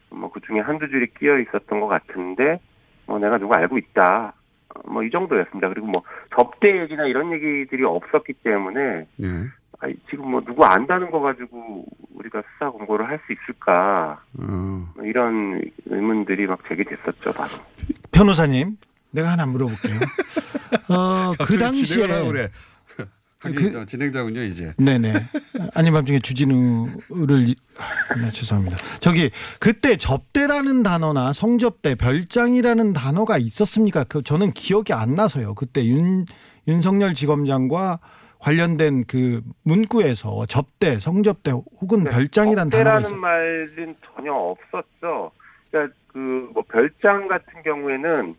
뭐, 0.10 0.32
그 0.32 0.40
중에 0.42 0.60
한두 0.62 0.90
줄이 0.90 1.08
끼어 1.20 1.38
있었던 1.40 1.80
것 1.80 1.88
같은데, 1.88 2.60
뭐, 3.06 3.20
내가 3.20 3.38
누구 3.38 3.54
알고 3.54 3.78
있다. 3.78 4.34
어, 4.74 4.92
뭐, 4.92 5.04
이 5.04 5.12
정도였습니다. 5.12 5.70
그리고 5.70 5.88
뭐, 5.88 6.02
접대 6.36 6.82
얘기나 6.82 7.06
이런 7.06 7.32
얘기들이 7.32 7.84
없었기 7.86 8.34
때문에, 8.44 9.06
예. 9.22 9.28
아니, 9.82 9.96
지금 10.10 10.30
뭐, 10.32 10.42
누구 10.46 10.64
안다는 10.64 11.10
거 11.12 11.20
가지고 11.20 11.86
우리가 12.14 12.44
수사 12.54 12.70
공고를 12.70 13.08
할 13.08 13.20
수 13.26 13.34
있을까. 13.34 14.22
어. 14.40 14.88
뭐 14.96 15.06
이런 15.06 15.62
의문들이 15.86 16.46
막 16.48 16.60
제기됐었죠, 16.68 17.34
바로. 17.34 17.50
변호사님, 18.12 18.78
내가 19.12 19.32
하나 19.32 19.46
물어볼게요. 19.46 20.00
어, 20.90 21.34
그 21.46 21.58
당시에 21.58 22.08
그래. 22.28 22.50
그, 23.44 23.86
진행자군요 23.88 24.42
이제. 24.44 24.74
네네. 24.78 25.14
아닌 25.74 25.94
밤중에 25.94 26.20
주진우를 26.20 27.46
네, 27.46 28.32
죄송합니다. 28.32 28.78
저기 29.00 29.32
그때 29.60 29.96
접대라는 29.98 30.84
단어나 30.84 31.34
성접대, 31.34 31.96
별장이라는 31.96 32.94
단어가 32.94 33.40
있었습니까? 33.40 34.04
그 34.04 34.22
저는 34.22 34.52
기억이 34.52 34.94
안 34.94 35.16
나서요. 35.16 35.56
그때 35.56 35.84
윤 35.88 36.26
윤석열 36.68 37.16
지검장과 37.16 38.00
관련된 38.42 39.06
그 39.08 39.42
문구에서 39.64 40.46
접대, 40.48 40.98
성접대 41.00 41.52
혹은 41.52 42.04
네, 42.04 42.10
별장이라는 42.10 42.72
단어가 42.72 43.00
있어요. 43.00 43.16
말은 43.20 43.96
전혀 44.16 44.34
없었죠. 44.34 45.32
그러니까 45.70 45.96
그 46.08 46.50
뭐 46.54 46.64
별장 46.68 47.28
같은 47.28 47.62
경우에는 47.64 48.36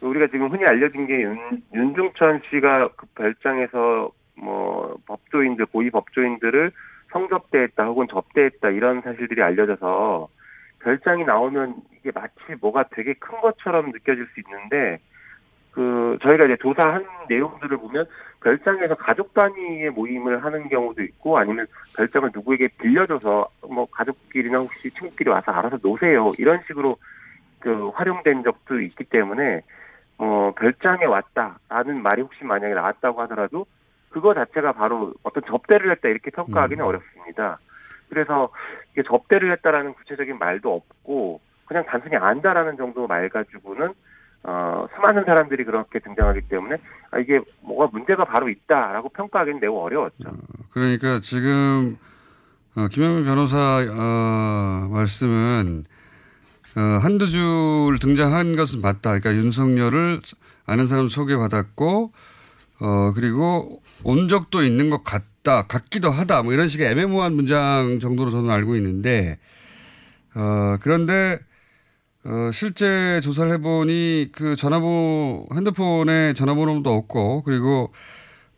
우리가 0.00 0.28
지금 0.28 0.48
흔히 0.48 0.64
알려진 0.64 1.06
게 1.06 1.20
윤, 1.22 1.62
윤중천 1.74 2.42
씨가 2.50 2.88
그 2.96 3.06
별장에서 3.14 4.10
뭐 4.36 4.96
법조인들 5.06 5.66
고위 5.66 5.90
법조인들을 5.90 6.72
성접대했다 7.12 7.84
혹은 7.84 8.06
접대했다 8.10 8.70
이런 8.70 9.02
사실들이 9.02 9.42
알려져서 9.42 10.28
별장이 10.80 11.24
나오면 11.24 11.74
이게 12.00 12.10
마치 12.14 12.32
뭐가 12.60 12.84
되게 12.94 13.12
큰 13.14 13.40
것처럼 13.40 13.90
느껴질 13.92 14.26
수 14.32 14.40
있는데 14.40 14.98
그 15.72 16.18
저희가 16.22 16.44
이제 16.44 16.56
조사한 16.60 17.04
내용들을 17.28 17.78
보면 17.78 18.06
별장에서 18.42 18.94
가족 18.94 19.32
단위의 19.32 19.90
모임을 19.90 20.44
하는 20.44 20.68
경우도 20.68 21.02
있고 21.02 21.38
아니면 21.38 21.66
별장을 21.96 22.30
누구에게 22.34 22.68
빌려줘서 22.78 23.48
뭐 23.68 23.86
가족끼리나 23.90 24.58
혹시 24.58 24.90
친구끼리 24.90 25.30
와서 25.30 25.50
알아서 25.50 25.78
노세요 25.82 26.30
이런 26.38 26.60
식으로 26.66 26.96
그 27.58 27.88
활용된 27.90 28.42
적도 28.42 28.80
있기 28.80 29.04
때문에 29.04 29.62
어 30.18 30.52
별장에 30.58 31.04
왔다라는 31.04 32.02
말이 32.02 32.22
혹시 32.22 32.44
만약에 32.44 32.74
나왔다고 32.74 33.22
하더라도 33.22 33.64
그거 34.10 34.34
자체가 34.34 34.72
바로 34.72 35.14
어떤 35.22 35.42
접대를 35.44 35.90
했다 35.92 36.08
이렇게 36.08 36.30
평가하기는 36.30 36.84
음. 36.84 36.88
어렵습니다. 36.88 37.58
그래서 38.10 38.50
이게 38.92 39.02
접대를 39.02 39.50
했다라는 39.52 39.94
구체적인 39.94 40.38
말도 40.38 40.74
없고 40.74 41.40
그냥 41.64 41.84
단순히 41.86 42.16
안다라는 42.16 42.76
정도 42.76 43.06
말 43.06 43.30
가지고는 43.30 43.94
어, 44.44 44.86
수많은 44.94 45.24
사람들이 45.24 45.64
그렇게 45.64 45.98
등장하기 46.00 46.42
때문에 46.42 46.76
아, 47.10 47.18
이게 47.18 47.40
뭐가 47.60 47.90
문제가 47.92 48.24
바로 48.24 48.48
있다라고 48.48 49.10
평가하기는 49.10 49.60
매우 49.60 49.76
어려웠죠. 49.76 50.28
어, 50.28 50.32
그러니까 50.72 51.20
지금 51.20 51.96
어, 52.74 52.88
김현민 52.88 53.24
변호사 53.24 53.84
어, 53.88 54.88
말씀은 54.90 55.84
어, 56.76 56.80
한두 56.80 57.26
줄 57.26 57.98
등장한 58.00 58.56
것은 58.56 58.80
맞다. 58.80 59.18
그러니까 59.18 59.34
윤석열을 59.34 60.20
아는 60.66 60.86
사람 60.86 61.08
소개받았고 61.08 62.12
어, 62.82 63.12
그리고 63.14 63.80
온 64.02 64.26
적도 64.26 64.62
있는 64.64 64.90
것 64.90 65.04
같다, 65.04 65.68
같기도 65.68 66.10
하다, 66.10 66.42
뭐 66.42 66.52
이런 66.52 66.66
식의 66.66 66.90
애매모호한 66.90 67.32
문장 67.32 68.00
정도로 68.00 68.30
저는 68.32 68.50
알고 68.50 68.74
있는데, 68.76 69.38
어, 70.34 70.78
그런데, 70.80 71.38
어, 72.24 72.50
실제 72.52 73.20
조사를 73.20 73.50
해보니 73.52 74.30
그 74.32 74.54
전화번호, 74.54 75.46
핸드폰에 75.54 76.34
전화번호도 76.34 76.88
없고, 76.90 77.42
그리고 77.42 77.92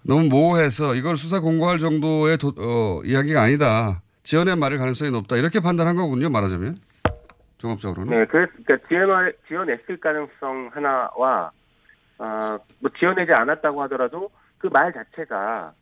너무 0.03 0.25
모호해서 0.29 0.95
이걸 0.95 1.17
수사 1.17 1.41
공고할 1.41 1.79
정도의 1.79 2.37
도, 2.37 2.53
어, 2.59 3.01
이야기가 3.05 3.41
아니다. 3.41 4.03
지연의 4.23 4.57
말일 4.57 4.79
가능성이 4.79 5.11
높다. 5.11 5.37
이렇게 5.37 5.61
판단한 5.61 5.97
거군요, 5.97 6.29
말하자면. 6.29 6.77
종합적으로는. 7.59 8.19
네, 8.19 8.27
그러니까 8.27 8.77
지연, 8.89 9.33
지연했을 9.49 9.99
가능성 9.99 10.71
하나와 10.75 11.51
아, 12.19 12.59
뭐 12.81 12.91
지어내지 12.99 13.33
않았다고 13.33 13.83
하더라도 13.85 14.31
그 14.59 14.69
말 14.69 14.93
자체가 14.93 15.73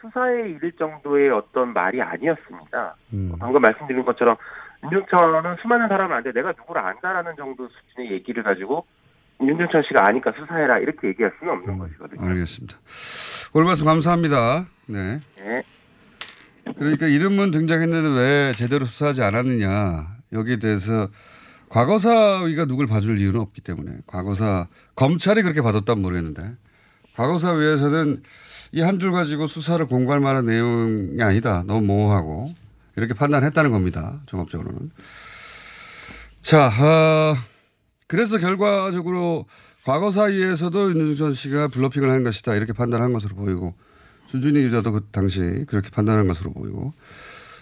수사에 0.00 0.48
이를 0.50 0.72
정도의 0.78 1.30
어떤 1.30 1.74
말이 1.74 2.00
아니었습니다. 2.00 2.94
음. 3.12 3.32
방금 3.38 3.60
말씀드린 3.60 4.02
것처럼 4.04 4.36
윤중천은 4.84 5.56
수많은 5.62 5.88
사람한테 5.88 6.32
내가 6.32 6.52
누구를 6.56 6.80
안다라는 6.82 7.32
정도 7.36 7.68
수준의 7.68 8.12
얘기를 8.12 8.42
가지고 8.42 8.86
윤중천 9.42 9.82
씨가 9.88 10.06
아니까 10.06 10.32
수사해라 10.38 10.78
이렇게 10.78 11.08
얘기할 11.08 11.32
수는 11.38 11.52
없는 11.54 11.74
음, 11.74 11.78
것이거든요. 11.78 12.28
알겠습니다. 12.28 12.76
오늘 13.54 13.66
말씀 13.66 13.84
감사합니다. 13.86 14.66
네. 14.86 15.20
네. 15.38 15.62
그러니까 16.78 17.06
이름은 17.06 17.50
등장했는데 17.50 18.20
왜 18.20 18.52
제대로 18.54 18.84
수사하지 18.84 19.22
않았느냐 19.22 20.06
여기에 20.32 20.58
대해서 20.58 21.08
과거사위가 21.68 22.64
누굴 22.66 22.86
봐줄 22.86 23.18
이유는 23.18 23.40
없기 23.40 23.60
때문에 23.60 23.98
과거사 24.06 24.66
검찰이 24.94 25.42
그렇게 25.42 25.62
봐뒀다면 25.62 26.02
모르겠는데 26.02 26.42
과거사위에서는 27.16 28.22
이 28.72 28.82
한 28.82 28.98
줄 29.00 29.10
가지고 29.10 29.46
수사를 29.48 29.84
공고할 29.86 30.20
만한 30.20 30.46
내용이 30.46 31.20
아니다. 31.22 31.64
너무 31.66 31.80
모호하고 31.86 32.52
이렇게 33.00 33.14
판단했다는 33.14 33.70
겁니다. 33.70 34.20
종합적으로는. 34.26 34.90
자, 36.42 36.68
어, 36.68 37.36
그래서 38.06 38.38
결과적으로 38.38 39.46
과거사위에서도 39.84 40.90
윤중천 40.90 41.34
씨가 41.34 41.68
블러핑을 41.68 42.10
한 42.10 42.22
것이다. 42.24 42.54
이렇게 42.54 42.72
판단한 42.72 43.12
것으로 43.12 43.34
보이고 43.34 43.74
주준희 44.26 44.62
기자도 44.64 44.92
그 44.92 45.06
당시 45.10 45.40
그렇게 45.66 45.88
판단한 45.90 46.28
것으로 46.28 46.52
보이고 46.52 46.92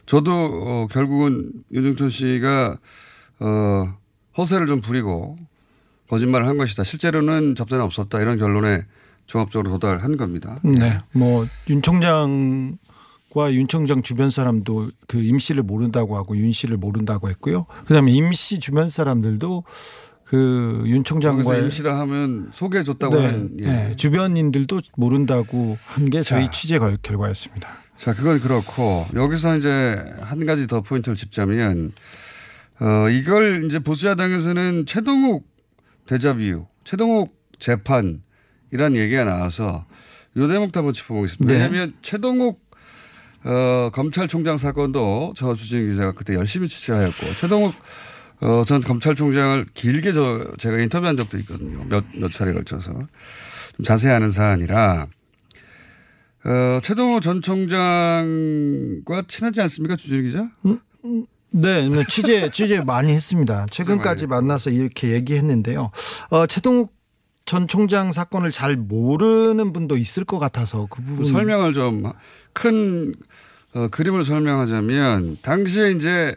저도 0.06 0.32
어, 0.32 0.86
결국은 0.90 1.52
윤중천 1.72 2.10
씨가 2.10 2.78
어, 3.40 3.94
허세를 4.36 4.66
좀 4.66 4.80
부리고 4.80 5.36
거짓말을 6.08 6.46
한 6.46 6.56
것이다. 6.56 6.82
실제로는 6.82 7.54
접대는 7.54 7.84
없었다. 7.84 8.20
이런 8.20 8.38
결론에 8.38 8.84
종합적으로 9.26 9.70
도달한 9.72 10.16
겁니다. 10.16 10.58
네. 10.64 10.98
뭐, 11.12 11.46
윤 11.68 11.82
총장 11.82 12.78
과윤 13.30 13.68
총장 13.68 14.02
주변 14.02 14.30
사람도 14.30 14.90
그 15.06 15.18
임 15.18 15.38
씨를 15.38 15.62
모른다고 15.62 16.16
하고 16.16 16.36
윤 16.36 16.52
씨를 16.52 16.76
모른다고 16.76 17.28
했고요. 17.28 17.66
그 17.86 17.94
다음에 17.94 18.10
임씨 18.12 18.58
주변 18.60 18.88
사람들도 18.88 19.64
그윤 20.24 21.04
총장과 21.04 21.56
임 21.56 21.70
씨라 21.70 21.98
하면 22.00 22.50
소개해 22.52 22.84
줬다고 22.84 23.16
네, 23.16 23.26
하는 23.26 23.50
예. 23.60 23.66
네. 23.66 23.96
주변인들도 23.96 24.80
모른다고 24.96 25.78
한 25.86 26.10
게 26.10 26.22
저희 26.22 26.46
자, 26.46 26.50
취재 26.50 26.78
결과였습니다. 27.02 27.68
자, 27.96 28.14
그건 28.14 28.38
그렇고 28.40 29.06
여기서 29.14 29.56
이제 29.56 29.96
한 30.20 30.44
가지 30.46 30.66
더 30.66 30.82
포인트를 30.82 31.16
짚자면 31.16 31.92
어, 32.80 33.08
이걸 33.10 33.64
이제 33.64 33.78
보수야당에서는 33.78 34.84
최동욱 34.86 35.46
대자뷰, 36.06 36.66
최동욱 36.84 37.34
재판 37.58 38.22
이란 38.70 38.96
얘기가 38.96 39.24
나와서 39.24 39.86
요 40.36 40.46
대목도 40.46 40.78
한번 40.78 40.92
짚어보겠습니다. 40.92 41.46
네. 41.52 41.54
왜냐하면 41.58 41.94
최동욱 42.02 42.67
어, 43.44 43.90
검찰총장 43.92 44.58
사건도 44.58 45.34
저 45.36 45.54
주진 45.54 45.90
기자가 45.90 46.12
그때 46.12 46.34
열심히 46.34 46.68
취재하였고 46.68 47.34
최동욱 47.34 47.74
어, 48.40 48.62
전 48.66 48.80
검찰총장을 48.80 49.66
길게 49.74 50.12
저 50.12 50.46
제가 50.58 50.78
인터뷰한 50.78 51.16
적도 51.16 51.38
있거든요. 51.38 51.84
몇, 51.88 52.04
몇 52.14 52.30
차례 52.30 52.52
걸쳐서. 52.52 52.92
좀 52.92 53.84
자세히 53.84 54.12
아는 54.12 54.30
사안이라 54.30 55.06
어, 56.44 56.80
최동욱 56.82 57.22
전 57.22 57.42
총장과 57.42 59.24
친하지 59.28 59.60
않습니까? 59.62 59.96
주진 59.96 60.22
기자? 60.22 60.48
음, 60.66 60.80
음. 61.04 61.26
네, 61.50 61.88
네, 61.88 62.04
취재, 62.08 62.50
취재 62.50 62.80
많이 62.80 63.12
했습니다. 63.12 63.66
최근까지 63.70 64.26
만나서 64.26 64.70
이렇게 64.70 65.12
얘기했는데요. 65.12 65.90
어, 66.30 66.46
최동욱 66.46 66.92
전 67.48 67.66
총장 67.66 68.12
사건을 68.12 68.50
잘 68.52 68.76
모르는 68.76 69.72
분도 69.72 69.96
있을 69.96 70.24
것 70.24 70.38
같아서 70.38 70.86
그 70.90 71.02
부분. 71.02 71.24
설명을 71.24 71.72
좀 71.72 72.12
큰 72.58 73.14
어, 73.74 73.88
그림을 73.88 74.24
설명하자면 74.24 75.38
당시에 75.42 75.92
이제 75.92 76.34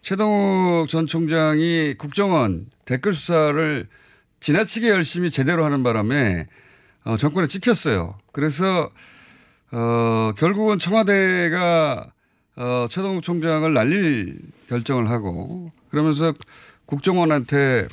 최동욱 0.00 0.88
전 0.88 1.06
총장이 1.06 1.94
국정원 1.98 2.66
댓글 2.84 3.12
수사를 3.14 3.88
지나치게 4.38 4.88
열심히 4.90 5.30
제대로 5.30 5.64
하는 5.64 5.82
바람에 5.82 6.46
어, 7.04 7.16
정권에 7.16 7.48
찍혔어요. 7.48 8.16
그래서 8.32 8.90
어, 9.72 10.32
결국은 10.38 10.78
청와대가 10.78 12.06
어, 12.54 12.86
최동욱 12.88 13.22
총장을 13.24 13.72
날릴 13.74 14.38
결정을 14.68 15.10
하고 15.10 15.72
그러면서 15.90 16.32
국정원한테 16.84 17.88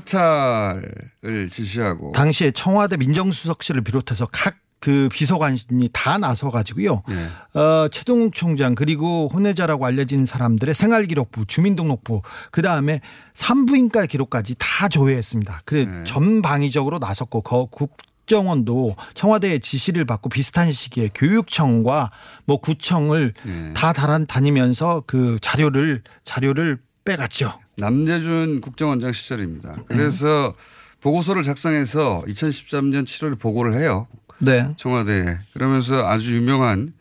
사찰을 0.00 1.48
지시하고 1.50 2.12
당시에 2.12 2.50
청와대 2.50 2.96
민정수석실을 2.96 3.82
비롯해서 3.82 4.26
각 4.30 4.64
그 4.84 5.08
비서관이 5.10 5.88
다 5.94 6.18
나서 6.18 6.50
가지고요. 6.50 7.02
네. 7.08 7.58
어, 7.58 7.88
최동욱 7.88 8.34
총장 8.34 8.74
그리고 8.74 9.30
혼외자라고 9.32 9.86
알려진 9.86 10.26
사람들의 10.26 10.74
생활기록부, 10.74 11.46
주민등록부, 11.46 12.20
그 12.50 12.60
다음에 12.60 13.00
산부인과 13.32 14.04
기록까지 14.04 14.56
다 14.58 14.90
조회했습니다. 14.90 15.62
그래 15.64 15.86
네. 15.86 16.04
전방위적으로 16.04 16.98
나섰고 16.98 17.40
거, 17.40 17.66
국, 17.70 17.96
국정원도 18.26 18.96
청와대의 19.14 19.60
지시를 19.60 20.04
받고 20.04 20.28
비슷한 20.28 20.70
시기에 20.70 21.08
교육청과 21.14 22.10
뭐 22.44 22.58
구청을 22.58 23.32
네. 23.42 23.72
다 23.74 23.92
다니면서 23.92 25.02
그 25.06 25.38
자료를 25.40 26.02
자료를 26.24 26.78
빼갔죠. 27.04 27.58
남재준 27.76 28.60
국정원장 28.60 29.12
시절입니다. 29.12 29.76
그래서 29.88 30.54
네. 30.56 30.64
보고서를 31.00 31.42
작성해서 31.42 32.22
2013년 32.26 33.04
7월에 33.04 33.38
보고를 33.38 33.78
해요. 33.78 34.06
네. 34.38 34.74
청와대에. 34.76 35.38
그러면서 35.52 36.06
아주 36.08 36.36
유명한, 36.36 36.92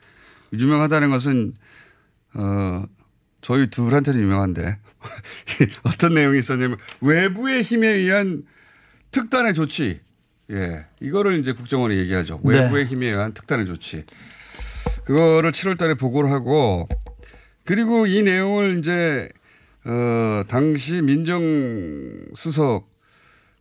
유명하다는 0.51 1.09
것은, 1.09 1.53
어, 2.35 2.83
저희 3.41 3.67
둘한테는 3.67 4.19
유명한데, 4.19 4.77
어떤 5.83 6.13
내용이 6.13 6.39
있었냐면, 6.39 6.77
외부의 7.01 7.63
힘에 7.63 7.87
의한 7.87 8.43
특단의 9.11 9.53
조치. 9.53 10.01
예. 10.51 10.85
이거를 11.01 11.39
이제 11.39 11.53
국정원이 11.53 11.95
얘기하죠. 11.97 12.41
네. 12.43 12.59
외부의 12.59 12.85
힘에 12.85 13.07
의한 13.07 13.33
특단의 13.33 13.65
조치. 13.65 14.05
그거를 15.05 15.51
7월 15.51 15.77
달에 15.77 15.93
보고를 15.93 16.31
하고, 16.31 16.87
그리고 17.63 18.05
이 18.05 18.21
내용을 18.23 18.79
이제, 18.79 19.29
어, 19.85 20.43
당시 20.47 21.01
민정수석, 21.01 22.87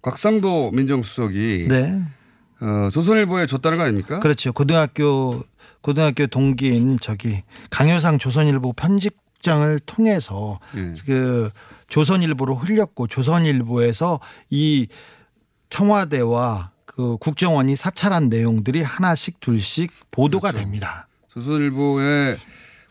곽상도 0.03 0.71
민정수석이, 0.73 1.67
네. 1.69 2.03
어, 2.61 2.89
조선일보에 2.91 3.47
줬다는 3.47 3.79
거 3.79 3.85
아닙니까? 3.85 4.21
그렇죠. 4.21 4.53
고등학교 4.53 5.43
고등학교 5.81 6.27
동기인 6.29 6.99
저기 7.01 7.43
강효상 7.71 8.19
조선일보 8.19 8.73
편집장을 8.75 9.81
통해서 9.81 10.61
예. 10.77 10.95
그 11.05 11.51
조선일보로 11.89 12.55
흘렸고 12.55 13.09
조선일보에서 13.09 14.21
이 14.51 14.87
청와대와 15.71 16.71
그 16.85 17.17
국정원이 17.19 17.75
사찰한 17.75 18.29
내용들이 18.29 18.83
하나씩 18.83 19.41
둘씩 19.41 19.91
보도가 20.13 20.53
그렇죠. 20.53 20.65
됩니다. 20.65 21.09
조선일보의 21.33 22.37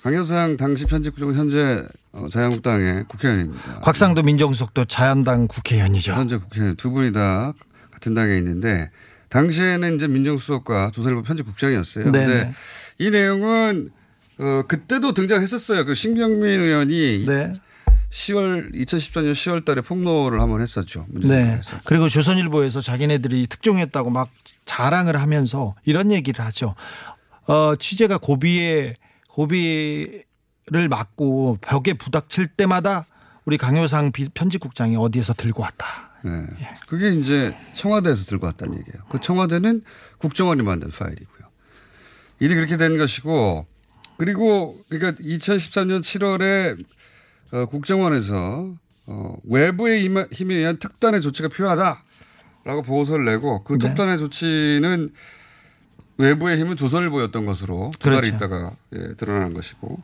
강효상 0.03 0.57
당시 0.57 0.85
편집국장은 0.85 1.35
현재 1.35 1.59
어, 1.77 1.87
자유한국당의 2.29 3.05
국회의원입니다. 3.07 3.79
곽상도 3.81 4.23
민정수석도 4.23 4.85
자연당 4.85 5.47
국회의원이죠. 5.47 6.13
현재 6.13 6.37
국회의원 6.37 6.75
두 6.75 6.91
분이 6.91 7.11
다 7.13 7.53
같은 7.91 8.13
당에 8.13 8.37
있는데 8.37 8.89
당시에는 9.29 9.95
이제 9.95 10.07
민정수석과 10.07 10.91
조선일보 10.91 11.23
편집국장이었어요. 11.23 12.11
네, 12.11 12.11
근데 12.11 12.43
네. 12.43 12.53
이 12.97 13.09
내용은 13.09 13.91
어, 14.39 14.63
그때도 14.67 15.13
등장했었어요. 15.13 15.85
그 15.85 15.95
신경민 15.95 16.43
의원이 16.43 17.25
네. 17.27 17.53
10월 18.11 18.73
2014년 18.73 19.31
10월 19.31 19.63
달에 19.63 19.81
폭로를 19.81 20.41
한번 20.41 20.61
했었죠. 20.61 21.05
네. 21.09 21.61
그리고 21.85 22.09
조선일보에서 22.09 22.81
자기네들이 22.81 23.47
특종했다고 23.47 24.09
막 24.09 24.29
자랑을 24.65 25.15
하면서 25.19 25.75
이런 25.85 26.11
얘기를 26.11 26.43
하죠. 26.43 26.75
어, 27.47 27.75
취재가 27.77 28.17
고비에 28.17 28.95
고비 29.29 30.23
를 30.67 30.87
맞고 30.89 31.57
벽에 31.61 31.93
부닥칠 31.93 32.47
때마다 32.47 33.05
우리 33.45 33.57
강효상 33.57 34.11
비- 34.11 34.29
편집국장이 34.29 34.95
어디에서 34.95 35.33
들고 35.33 35.63
왔다. 35.63 36.11
네. 36.23 36.45
그게 36.87 37.09
이제 37.09 37.55
청와대에서 37.73 38.25
들고 38.25 38.45
왔다는 38.45 38.77
얘기예요. 38.77 39.01
그 39.09 39.19
청와대는 39.19 39.81
국정원이 40.19 40.61
만든 40.61 40.89
파일이고요. 40.89 41.47
일이 42.39 42.53
그렇게 42.55 42.77
된 42.77 42.97
것이고 42.97 43.65
그리고 44.17 44.77
그러니까 44.89 45.19
2013년 45.23 46.01
7월에 46.01 46.85
어, 47.53 47.65
국정원에서 47.65 48.75
어, 49.07 49.35
외부의 49.43 50.03
힘- 50.03 50.27
힘에 50.31 50.55
의한 50.55 50.77
특단의 50.77 51.21
조치가 51.21 51.47
필요하다라고 51.49 52.83
보고서를 52.85 53.25
내고 53.25 53.63
그 53.63 53.79
네. 53.79 53.87
특단의 53.87 54.19
조치는 54.19 55.11
외부의 56.17 56.59
힘은 56.59 56.77
조선일보였던 56.77 57.47
것으로 57.47 57.91
두 57.97 58.09
그렇죠. 58.09 58.27
있다가 58.27 58.71
예, 58.93 59.15
드러난 59.15 59.53
것이고 59.55 59.99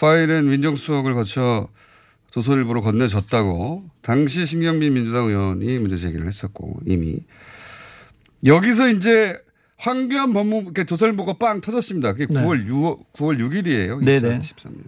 파일은 0.00 0.48
민정수석을 0.48 1.12
거쳐 1.14 1.68
조선일보로 2.30 2.80
건네졌다고 2.80 3.84
당시 4.00 4.46
신경민 4.46 4.94
민주당 4.94 5.26
의원이 5.26 5.74
문제 5.74 5.98
제기를 5.98 6.26
했었고 6.26 6.80
이미 6.86 7.20
여기서 8.46 8.88
이제 8.88 9.36
황교안 9.76 10.32
법무부 10.32 10.72
조선일보가 10.84 11.34
빵 11.34 11.60
터졌습니다. 11.60 12.12
그게 12.14 12.26
네. 12.30 12.40
9월 12.40 12.66
6월 12.66 12.98
9월 13.12 13.38
6일이에요. 13.38 14.02
네네. 14.02 14.38
2013년. 14.38 14.84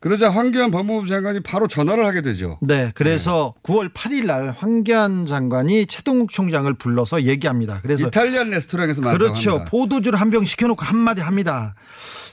그러자 0.00 0.30
황교안 0.30 0.70
법무부 0.70 1.08
장관이 1.08 1.40
바로 1.40 1.66
전화를 1.66 2.06
하게 2.06 2.22
되죠. 2.22 2.58
네, 2.62 2.92
그래서 2.94 3.54
9월 3.64 3.92
8일 3.92 4.26
날 4.26 4.54
황교안 4.56 5.26
장관이 5.26 5.86
최동욱 5.86 6.30
총장을 6.30 6.72
불러서 6.74 7.22
얘기합니다. 7.24 7.80
그래서 7.82 8.06
이탈리안 8.06 8.50
레스토랑에서 8.50 9.00
만나고 9.02 9.18
그렇죠. 9.18 9.64
포도주를 9.64 10.20
한 10.20 10.30
병 10.30 10.44
시켜놓고 10.44 10.84
한마디 10.84 11.22
합니다. 11.22 11.74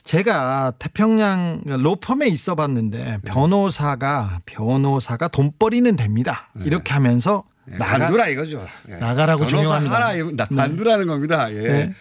제가 0.04 0.74
태평양 0.78 1.62
로펌에 1.64 2.26
있어 2.28 2.54
봤는데 2.54 2.98
네. 3.04 3.18
변호사가 3.24 4.40
변호사가 4.46 5.28
돈벌이는 5.28 5.96
됩니다. 5.96 6.50
이렇게 6.64 6.92
하면서 6.92 7.42
나가, 7.64 7.94
네. 7.94 7.98
간두라 8.04 8.28
이거죠. 8.28 8.64
예. 8.90 8.94
나가라고 8.96 9.46
중요합니다. 9.46 9.92
하라 9.94 10.12
나- 10.36 10.46
네. 10.48 10.56
간두라는 10.56 11.06
겁니다. 11.08 11.52
예. 11.52 11.60
네. 11.62 11.94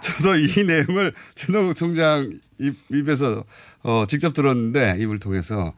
저도 0.00 0.34
이 0.36 0.48
내용을 0.66 1.12
최동욱 1.36 1.76
총장 1.76 2.30
입, 2.58 2.74
입에서 2.90 3.44
어, 3.84 4.04
직접 4.08 4.34
들었는데 4.34 4.96
입을 5.00 5.18
통해서 5.20 5.72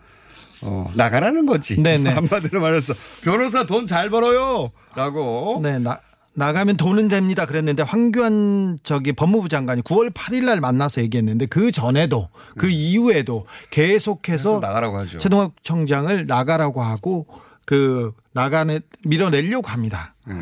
어, 0.62 0.90
나가라는 0.94 1.44
거지. 1.44 1.82
네네. 1.82 2.10
한마디로 2.14 2.60
말해서 2.60 2.94
변호사 3.24 3.66
돈 3.66 3.86
잘 3.86 4.08
벌어요 4.08 4.70
라고. 4.94 5.60
네, 5.62 5.78
나, 5.78 6.00
나가면 6.34 6.76
돈은 6.76 7.08
됩니다. 7.08 7.46
그랬는데 7.46 7.82
황교안 7.82 8.78
저기 8.82 9.12
법무부 9.12 9.48
장관이 9.48 9.82
9월 9.82 10.12
8일 10.12 10.44
날 10.44 10.60
만나서 10.60 11.00
얘기했는데 11.02 11.46
그 11.46 11.70
전에도 11.72 12.28
그 12.56 12.68
이후에도 12.68 13.46
계속해서 13.70 14.54
네. 14.60 14.66
나가라고 14.66 14.96
하죠. 14.98 15.18
최동욱 15.18 15.54
청장을 15.62 16.24
나가라고 16.26 16.82
하고 16.82 17.26
그 17.66 18.12
나가는 18.32 18.80
밀어내려고 19.04 19.68
합니다. 19.68 20.14
네. 20.26 20.34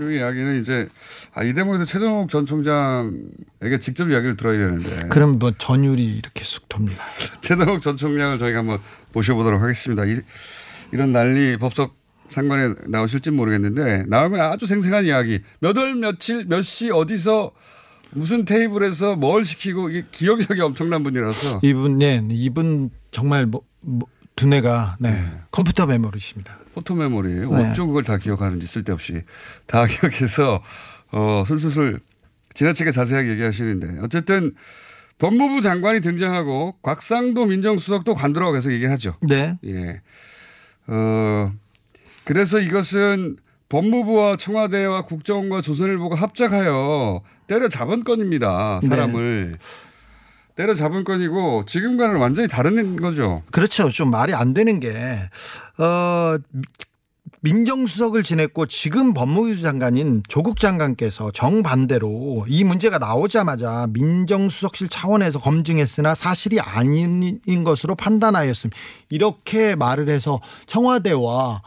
그 0.00 0.12
이야기는 0.12 0.60
이제 0.60 0.88
아, 1.34 1.42
이 1.44 1.52
대목에서 1.54 1.84
최동욱 1.84 2.28
전 2.28 2.46
총장에게 2.46 3.78
직접 3.80 4.10
이야기를 4.10 4.36
들어야 4.36 4.58
되는데. 4.58 5.08
그럼 5.08 5.38
뭐 5.38 5.52
전율이 5.56 6.04
이렇게 6.18 6.44
쑥 6.44 6.68
돕니다. 6.68 7.04
최동욱 7.40 7.80
전 7.80 7.96
총장을 7.96 8.38
저희가 8.38 8.58
한번 8.60 8.78
모셔보도록 9.12 9.60
하겠습니다. 9.62 10.04
이, 10.04 10.20
이런 10.92 11.12
난리 11.12 11.56
법석 11.56 11.96
상관에 12.28 12.74
나오실지 12.86 13.30
모르겠는데 13.32 14.04
나오면 14.08 14.40
아주 14.40 14.66
생생한 14.66 15.04
이야기. 15.04 15.40
몇 15.60 15.76
월 15.76 15.94
며칠 15.94 16.44
몇 16.46 16.62
시 16.62 16.90
어디서 16.90 17.52
무슨 18.12 18.44
테이블에서 18.44 19.14
뭘 19.16 19.44
시키고 19.44 19.90
이게 19.90 20.04
기억력이 20.10 20.60
엄청난 20.60 21.02
분이라서 21.04 21.60
이분 21.62 21.98
네, 21.98 22.26
이분 22.30 22.90
정말 23.12 23.46
뭐, 23.46 23.62
뭐 23.80 24.08
두뇌가 24.36 24.96
네, 24.98 25.30
컴퓨터 25.52 25.86
메모리십니다. 25.86 26.58
포토 26.74 26.94
메모리예요. 26.94 27.50
네. 27.50 27.70
어쩌고 27.70 27.88
그걸 27.88 28.04
다 28.04 28.18
기억하는지 28.18 28.66
쓸데없이 28.66 29.22
다 29.66 29.86
기억해서 29.90 30.62
어 31.12 31.44
술술술 31.46 32.00
지나치게 32.54 32.90
자세하게 32.90 33.30
얘기하시는데 33.30 34.00
어쨌든 34.02 34.54
법무부 35.18 35.60
장관이 35.60 36.00
등장하고 36.00 36.76
곽상도 36.82 37.46
민정수석도 37.46 38.14
관두라고 38.14 38.52
계속 38.52 38.72
얘기하죠. 38.72 39.16
네. 39.22 39.58
예. 39.64 40.00
어 40.86 41.52
그래서 42.24 42.58
이것은 42.60 43.36
법무부와 43.68 44.36
청와대와 44.36 45.02
국정원과 45.02 45.62
조선일보가 45.62 46.16
합작하여 46.16 47.22
때려 47.46 47.68
잡은 47.68 48.04
건입니다. 48.04 48.80
사람을. 48.82 49.58
때려잡은 50.64 51.04
건이고 51.04 51.64
지금과는 51.66 52.16
완전히 52.16 52.46
다른 52.48 52.96
거죠. 52.96 53.42
그렇죠. 53.50 53.90
좀 53.90 54.10
말이 54.10 54.34
안 54.34 54.52
되는 54.52 54.78
게, 54.78 54.90
어, 55.78 56.36
미- 56.50 56.62
민정수석을 57.42 58.22
지냈고 58.22 58.66
지금 58.66 59.14
법무부 59.14 59.58
장관인 59.62 60.22
조국 60.28 60.60
장관께서 60.60 61.30
정반대로 61.32 62.44
이 62.46 62.64
문제가 62.64 62.98
나오자마자 62.98 63.86
민정수석실 63.90 64.88
차원에서 64.90 65.40
검증했으나 65.40 66.14
사실이 66.14 66.60
아닌 66.60 67.40
것으로 67.64 67.94
판단하였음. 67.94 68.68
이렇게 69.08 69.74
말을 69.74 70.10
해서 70.10 70.40
청와대와 70.66 71.62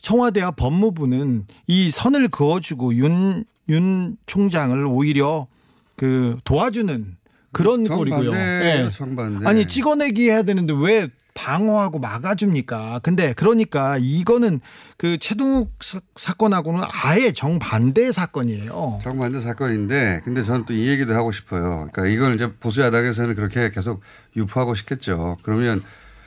청와대와 0.00 0.52
법무부는 0.52 1.46
이 1.66 1.90
선을 1.90 2.28
그어주고 2.28 2.94
윤, 2.94 3.44
윤 3.68 4.16
총장을 4.26 4.86
오히려 4.86 5.48
그 5.96 6.38
도와주는 6.44 7.16
그런 7.56 7.84
꼴이고요. 7.84 8.30
정반대예요, 8.30 8.86
예. 8.86 8.90
정반대. 8.90 9.46
아니 9.48 9.66
찍어내기 9.66 10.28
해야 10.28 10.42
되는데 10.42 10.74
왜 10.76 11.08
방어하고 11.34 11.98
막아줍니까? 11.98 13.00
근데 13.02 13.34
그러니까 13.34 13.98
이거는 14.00 14.60
그 14.96 15.18
최동욱 15.18 15.72
사- 15.82 16.00
사건하고는 16.16 16.82
아예 16.90 17.30
정반대 17.32 18.10
사건이에요. 18.12 19.00
정반대 19.02 19.40
사건인데, 19.40 20.22
근데 20.24 20.42
저는 20.42 20.64
또 20.64 20.72
이 20.72 20.88
얘기도 20.88 21.14
하고 21.14 21.32
싶어요. 21.32 21.88
그러니까 21.92 22.06
이걸 22.06 22.34
이제 22.34 22.50
보수 22.54 22.80
야당에서는 22.80 23.34
그렇게 23.34 23.70
계속 23.70 24.00
유포하고 24.34 24.74
싶겠죠. 24.74 25.36
그러면 25.42 25.82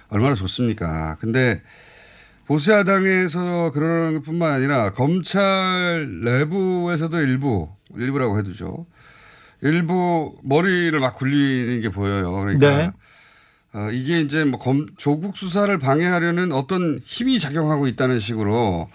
얼마나 0.10 0.36
좋습니까? 0.36 1.18
근데 1.20 1.62
보수 2.46 2.72
야당에서 2.72 3.72
그러는 3.74 4.14
것 4.16 4.24
뿐만 4.24 4.52
아니라 4.52 4.92
검찰 4.92 6.08
내부에서도 6.24 7.20
일부, 7.22 7.70
일부라고 7.96 8.38
해두죠. 8.40 8.86
일부 9.62 10.36
머리를 10.44 10.98
막 11.00 11.14
굴리는 11.16 11.82
게 11.82 11.90
보여요. 11.90 12.32
그러니까 12.32 12.78
네. 12.78 12.92
어, 13.74 13.90
이게 13.92 14.22
이제 14.22 14.44
뭐 14.44 14.60
검, 14.60 14.88
조국 14.98 15.38
수사를 15.38 15.76
방해하려는 15.78 16.52
어떤 16.52 17.00
힘이 17.06 17.40
작용하고 17.40 17.88
있다는 17.88 18.20
식으로 18.20 18.90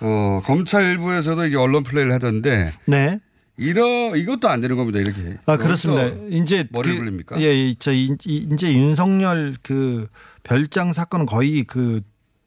어, 0.00 0.40
검찰 0.44 0.84
일부에서도 0.84 1.46
이게 1.46 1.56
언론 1.56 1.82
플레이를 1.82 2.12
하던데 2.12 2.72
네. 2.86 3.18
이러 3.56 4.14
이것도 4.14 4.48
안 4.50 4.60
되는 4.60 4.76
겁니다. 4.76 4.98
이렇게. 4.98 5.38
아 5.46 5.56
그렇습니다. 5.56 6.08
이제 6.30 6.66
머리를 6.70 6.96
그, 6.96 7.04
굴립니까? 7.04 7.40
예, 7.40 7.74
저 7.78 7.90
이- 7.92 8.10
이- 8.26 8.48
이제 8.52 8.74
윤석열 8.74 9.56
그 9.62 10.06
별장 10.42 10.92
사건은 10.92 11.26
거의 11.26 11.64
그 11.64 12.00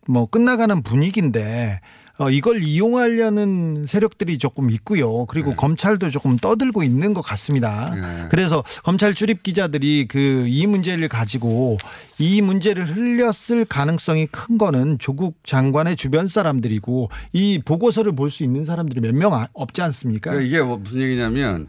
뭐 0.08 0.26
끝나가는 0.28 0.82
분위기인데 0.82 1.82
어, 2.20 2.30
이걸 2.30 2.62
이용하려는 2.62 3.86
세력들이 3.88 4.38
조금 4.40 4.70
있고요. 4.72 5.10
네. 5.20 5.26
그리고 5.30 5.56
검찰도 5.56 6.10
조금 6.10 6.36
떠들고 6.36 6.84
있는 6.84 7.14
것 7.14 7.22
같습니다. 7.22 7.94
그래서 8.30 8.64
검찰 8.84 9.16
출입 9.16 9.42
기자들이 9.42 10.08
그 10.08 10.46
이 10.50 10.68
문제를 10.68 11.08
가지고 11.08 11.78
이 12.18 12.42
문제를 12.42 12.86
흘렸을 12.94 13.64
가능성이 13.66 14.28
큰 14.28 14.58
거는 14.58 15.00
조국 15.00 15.38
장관의 15.46 15.96
주변 15.96 16.28
사람들이고 16.28 17.10
이 17.34 17.60
보고서를 17.64 18.14
볼 18.16 18.30
수 18.30 18.44
있는 18.44 18.66
사람들이 18.66 19.00
몇 19.00 19.14
명 19.16 19.32
없지 19.54 19.82
않습니까? 19.82 20.32
그러니까 20.32 20.48
이게 20.48 20.62
뭐 20.62 20.78
무슨 20.78 21.02
얘기냐면 21.02 21.68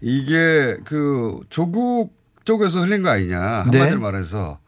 이게 0.00 0.76
그 0.84 1.38
조국 1.50 2.12
쪽에서 2.44 2.80
흘린 2.80 3.02
거 3.02 3.10
아니냐 3.10 3.38
한마디로 3.40 3.84
네. 3.90 3.96
말해서 3.96 4.58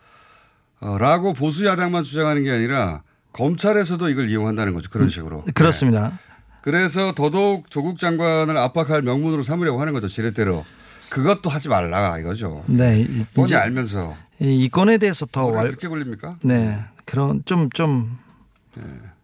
어, 0.81 0.99
라고 0.99 1.33
보수 1.33 1.67
야당만 1.67 2.05
주장하는 2.05 2.45
게 2.45 2.51
아니라 2.53 3.03
검찰에서도 3.35 4.09
이걸 4.09 4.29
이용한다는 4.31 4.73
거죠 4.75 4.89
그런 4.91 5.09
식으로. 5.09 5.45
그렇습니다. 5.55 6.19
그래서 6.63 7.13
더더욱 7.13 7.71
조국 7.71 7.99
장관을 7.99 8.57
압박할 8.57 9.03
명분으로 9.03 9.43
삼으려고 9.43 9.81
하는 9.81 9.93
거죠 9.93 10.09
지렛대로. 10.09 10.65
그것도 11.11 11.51
하지 11.51 11.69
말라 11.69 12.19
이거죠. 12.19 12.65
네. 12.67 13.07
이제 13.37 13.57
알면서. 13.57 14.17
이 14.41 14.69
건에 14.71 14.97
대해서 14.99 15.27
더 15.27 15.47
왈- 15.47 15.67
그렇게 15.67 15.87
굴립니까? 15.89 16.39
네. 16.43 16.81
그런 17.05 17.43
좀좀 17.45 18.19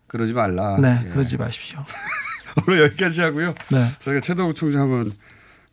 그러지 0.06 0.34
말라. 0.34 0.76
네, 0.78 1.00
예. 1.04 1.08
그러지 1.08 1.36
마십시오. 1.38 1.82
오늘 2.68 2.82
여기까지 2.82 3.20
하고요. 3.22 3.54
네. 3.70 3.84
저희가 4.00 4.20
최동욱 4.20 4.54
총장 4.56 4.82
한번 4.82 5.12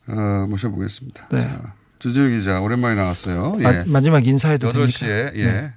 어, 0.06 0.46
모셔보겠습니다. 0.48 1.28
네. 1.30 1.40
자, 1.40 1.74
주진우 1.98 2.30
기자 2.30 2.60
오랜만에 2.60 2.94
나왔어요. 2.94 3.56
예. 3.58 3.62
마, 3.62 3.84
마지막 3.86 4.26
인사해도 4.26 4.72
됩니까? 4.72 4.90
8시에 4.98 5.36
예. 5.36 5.44
네. 5.44 5.72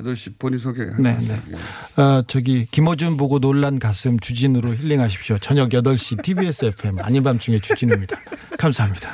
8시 0.00 0.38
본인 0.38 0.58
소개. 0.58 0.84
네. 0.98 1.18
네. 1.18 2.02
어, 2.02 2.22
저기 2.26 2.66
김어준 2.70 3.16
보고 3.16 3.38
놀란 3.38 3.78
가슴 3.78 4.18
주진우로 4.18 4.74
힐링하십시오. 4.74 5.38
저녁 5.38 5.70
8시 5.70 6.22
TBS 6.22 6.66
FM 6.66 7.00
아닌 7.00 7.22
밤중에 7.22 7.58
주진우입니다. 7.58 8.16
감사합니다. 8.58 9.10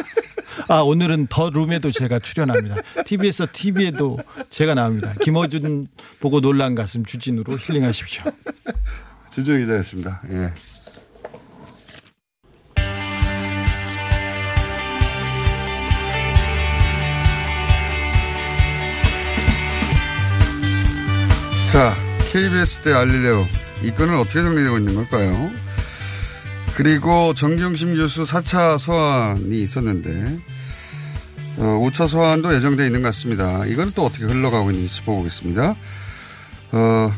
아, 0.69 0.81
오늘은 0.81 1.27
더 1.29 1.51
룸에도 1.51 1.91
제가 1.91 2.19
출연합니다. 2.19 2.77
TBS 3.05 3.47
TV에도 3.53 4.19
제가 4.51 4.75
나옵니다. 4.75 5.15
김어준 5.23 5.89
보고 6.21 6.41
놀란 6.41 6.75
가슴 6.75 7.05
주진우로 7.05 7.57
힐링하십시오. 7.59 8.25
주진우 9.31 9.59
기자였습니다. 9.59 10.23
예. 10.31 10.53
자, 21.75 21.93
KBS 22.31 22.83
대 22.83 22.93
알릴레오. 22.93 23.45
이 23.83 23.91
건은 23.91 24.17
어떻게 24.17 24.43
정리되고 24.43 24.79
있는 24.79 24.95
걸까요? 24.95 25.51
그리고 26.77 27.35
정경심 27.35 27.97
교수 27.97 28.23
4차 28.23 28.79
소환이 28.79 29.61
있었는데, 29.61 30.39
어, 31.57 31.63
5차 31.83 32.07
소환도 32.07 32.55
예정되어 32.55 32.87
있는 32.87 33.03
것 33.03 33.09
같습니다. 33.09 33.65
이건 33.67 33.91
또 33.97 34.05
어떻게 34.07 34.25
흘러가고 34.25 34.71
있는지 34.71 34.95
짚어보겠습니다. 34.95 35.75
어, 36.73 37.13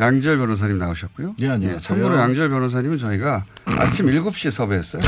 양지열 0.00 0.38
변호사님 0.38 0.78
나오셨고요. 0.78 1.34
예, 1.40 1.48
안녕하세요. 1.50 1.76
예, 1.76 1.80
참고로 1.80 2.16
양지열 2.18 2.48
변호사님은 2.48 2.96
저희가 2.96 3.44
아침 3.66 4.06
7시에 4.06 4.50
섭외했어요. 4.50 5.02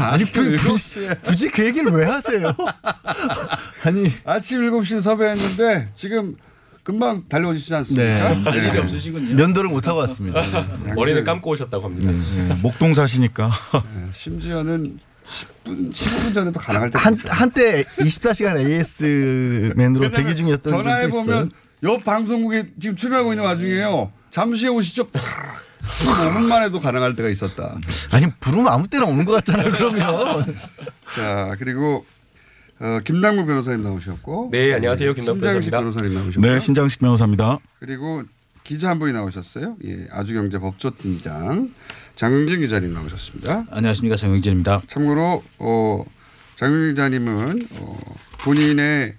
아니, 0.00 0.14
아침 0.24 0.44
그- 0.50 0.56
7시에. 0.56 1.22
굳이 1.22 1.48
그 1.48 1.64
얘기를 1.64 1.92
왜 1.92 2.06
하세요? 2.06 2.52
아니. 3.84 4.12
아침 4.24 4.60
7시에 4.60 5.00
섭외했는데 5.00 5.88
지금 5.94 6.36
금방 6.82 7.24
달려오시지 7.28 7.74
않습니까? 7.74 8.02
네. 8.34 8.42
할 8.50 8.54
일이 8.56 8.78
없으시군요. 8.78 9.34
면도를 9.34 9.70
못 9.70 9.86
하고 9.86 9.98
왔습니다. 10.00 10.42
머리는 10.94 11.22
감고 11.24 11.50
오셨다고 11.50 11.84
합니다. 11.84 12.10
네, 12.10 12.54
목동 12.62 12.94
사시니까. 12.94 13.50
네, 13.72 14.06
심지어는 14.12 14.98
10분, 15.24 15.92
15분 15.92 16.34
전에도 16.34 16.58
가능할 16.58 16.90
때 16.90 16.98
한, 16.98 17.14
한때 17.28 17.84
24시간 17.98 18.58
AS맨으로 18.58 20.10
대기 20.10 20.34
중이었던 20.34 20.72
적도 20.72 20.82
전화해. 20.82 21.08
보면 21.08 21.50
옆 21.84 22.04
방송국에 22.04 22.70
지금 22.80 22.96
출연하고 22.96 23.32
있는 23.32 23.44
와중에요. 23.44 24.12
잠시 24.30 24.66
후에 24.66 24.74
오시죠. 24.76 25.08
15분만 25.10 26.62
해도 26.64 26.78
가능할 26.80 27.14
때가 27.16 27.28
있었다. 27.28 27.78
아니, 28.12 28.26
부르면 28.40 28.68
아무 28.68 28.86
때나 28.88 29.06
오는 29.06 29.24
것 29.24 29.32
같잖아요, 29.32 29.72
그러면. 29.72 30.56
자, 31.14 31.54
그리고 31.58 32.04
어, 32.80 32.98
김남국 33.04 33.46
변호사님 33.46 33.82
나오셨고. 33.82 34.48
네, 34.50 34.72
안녕하세요. 34.72 35.12
김남국 35.12 35.44
신장식 35.44 35.70
변호사입니다. 35.70 35.78
변호사님 35.80 36.14
나오셨고. 36.14 36.40
네, 36.46 36.60
신장식 36.60 37.00
변호사입니다. 37.00 37.58
그리고 37.78 38.22
기자 38.64 38.88
한 38.88 38.98
분이 38.98 39.12
나오셨어요. 39.12 39.76
예, 39.84 40.06
아주경제 40.10 40.58
법조팀장 40.58 41.74
장영진 42.16 42.60
기자님 42.60 42.94
나오셨습니다. 42.94 43.66
안녕하십니까, 43.70 44.16
장영진입니다. 44.16 44.80
참고로 44.86 45.44
어, 45.58 46.04
장영진 46.56 46.90
기자님은 46.94 47.68
어, 47.80 47.98
본인의 48.40 49.14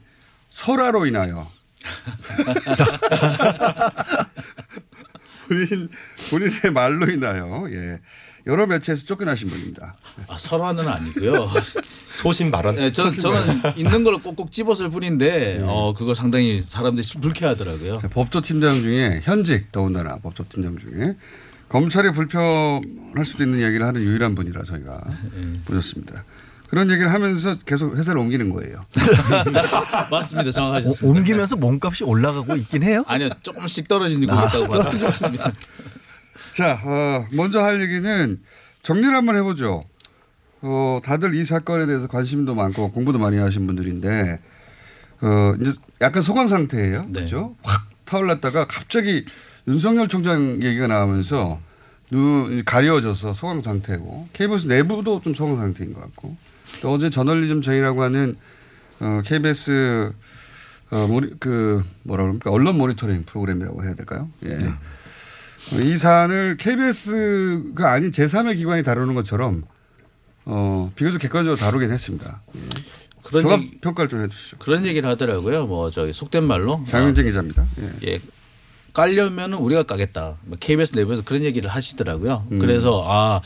설화로 0.50 1.06
인하여 1.06 1.48
본인 5.48 5.90
본인의 6.30 6.72
말로 6.74 7.10
인하여 7.10 7.66
예, 7.72 8.00
여러 8.48 8.66
매체에서 8.68 9.06
쫓겨나신 9.06 9.50
분입니다. 9.50 9.94
아, 10.28 10.38
설화는 10.38 10.88
아니고요. 10.88 11.50
소신 12.22 12.52
발언. 12.52 12.76
네, 12.76 12.92
저, 12.92 13.10
저는 13.10 13.62
있는 13.78 14.04
걸 14.04 14.18
꼭꼭 14.18 14.52
집었을 14.52 14.90
뿐인데, 14.90 15.62
어, 15.64 15.94
그거 15.96 16.14
상당히 16.14 16.62
사람들이 16.62 17.08
불쾌하더라고요. 17.22 18.00
자, 18.00 18.08
법조팀장 18.08 18.82
중에 18.82 19.22
현직 19.24 19.72
더군다나 19.72 20.18
법조팀장 20.18 20.78
중에 20.78 21.16
검찰이 21.70 22.12
불편할 22.12 23.26
수도 23.26 23.44
있는 23.44 23.62
얘기를 23.62 23.86
하는 23.86 24.02
유일한 24.02 24.36
분이라 24.36 24.64
저희가 24.64 25.02
보셨습니다. 25.66 26.26
그런 26.68 26.90
얘기를 26.90 27.12
하면서 27.12 27.56
계속 27.66 27.98
회사를 27.98 28.20
옮기는 28.20 28.50
거예요. 28.50 28.86
맞습니다. 30.10 30.52
정확하셨습니다. 30.52 31.06
오- 31.06 31.10
옮기면서 31.12 31.56
몸값이 31.58 32.04
올라가고 32.06 32.56
있긴 32.56 32.84
해요? 32.84 33.04
아니요, 33.08 33.30
조금씩 33.42 33.88
떨어지고 33.88 34.32
아, 34.34 34.46
있다고 34.48 34.68
봐도 34.68 34.84
맞습니다. 35.06 35.52
자, 36.52 36.80
어, 36.84 37.26
먼저 37.34 37.64
할 37.64 37.82
얘기는 37.82 38.40
정리를 38.84 39.16
한번 39.16 39.36
해보죠. 39.38 39.86
어, 40.62 41.00
다들 41.04 41.34
이 41.34 41.44
사건에 41.46 41.86
대해서 41.86 42.08
관심도 42.08 42.56
많고 42.56 42.92
공부도 42.92 43.20
많이 43.20 43.38
하신 43.38 43.66
분들인데, 43.68 44.40
어, 45.22 45.54
이제 45.60 45.72
약간 46.02 46.22
소강 46.22 46.48
상태예요. 46.48 47.02
그렇죠? 47.14 47.56
확 47.64 47.88
타올랐다가 48.06 48.66
갑자기 48.68 49.26
윤석열 49.68 50.08
총장 50.08 50.62
얘기가 50.62 50.88
나오면서 50.88 51.60
눈 52.12 52.64
가려워져서 52.66 53.34
소강 53.34 53.62
상태고, 53.62 54.30
KBS 54.34 54.68
내부도 54.68 55.22
좀 55.22 55.34
소강 55.34 55.58
상태인 55.58 55.94
것 55.94 56.02
같고, 56.02 56.36
또 56.82 56.94
어제 56.94 57.10
저널리즘 57.10 57.62
제이라고 57.62 58.04
하는 58.04 58.36
어, 59.00 59.22
KBS 59.26 60.12
어, 60.92 61.08
모니, 61.08 61.40
그 61.40 61.84
뭐라 62.04 62.24
그럽니까 62.24 62.52
언론 62.52 62.78
모니터링 62.78 63.24
프로그램이라고 63.24 63.84
해야 63.84 63.96
될까요? 63.96 64.30
예. 64.44 64.56
어, 64.56 64.78
이 65.82 65.96
사안을 65.98 66.58
KBS가 66.58 67.92
아닌 67.92 68.12
제3의 68.12 68.56
기관이 68.58 68.84
다루는 68.84 69.14
것처럼 69.16 69.64
어, 70.46 70.92
비교적 70.96 71.20
객관적으로 71.22 71.56
다루긴 71.58 71.92
했습니다. 71.92 72.42
예. 72.56 72.60
그런 73.24 73.50
얘기- 73.52 73.78
평가를 73.80 74.10
좀 74.10 74.24
해주시죠. 74.24 74.58
그런 74.58 74.86
얘기를 74.86 75.08
하더라고요. 75.08 75.66
뭐 75.68 75.90
저기 75.92 76.12
속된 76.12 76.44
말로 76.44 76.84
장윤정 76.88 77.26
기자입니다. 77.26 77.66
예. 78.04 78.20
깔려면은 78.94 79.58
우리가 79.58 79.84
까겠다. 79.84 80.36
뭐 80.46 80.58
KBS 80.60 80.96
내부에서 80.96 81.22
그런 81.24 81.44
얘기를 81.44 81.70
하시더라고요. 81.70 82.46
음. 82.52 82.60
그래서 82.60 83.04
아 83.06 83.42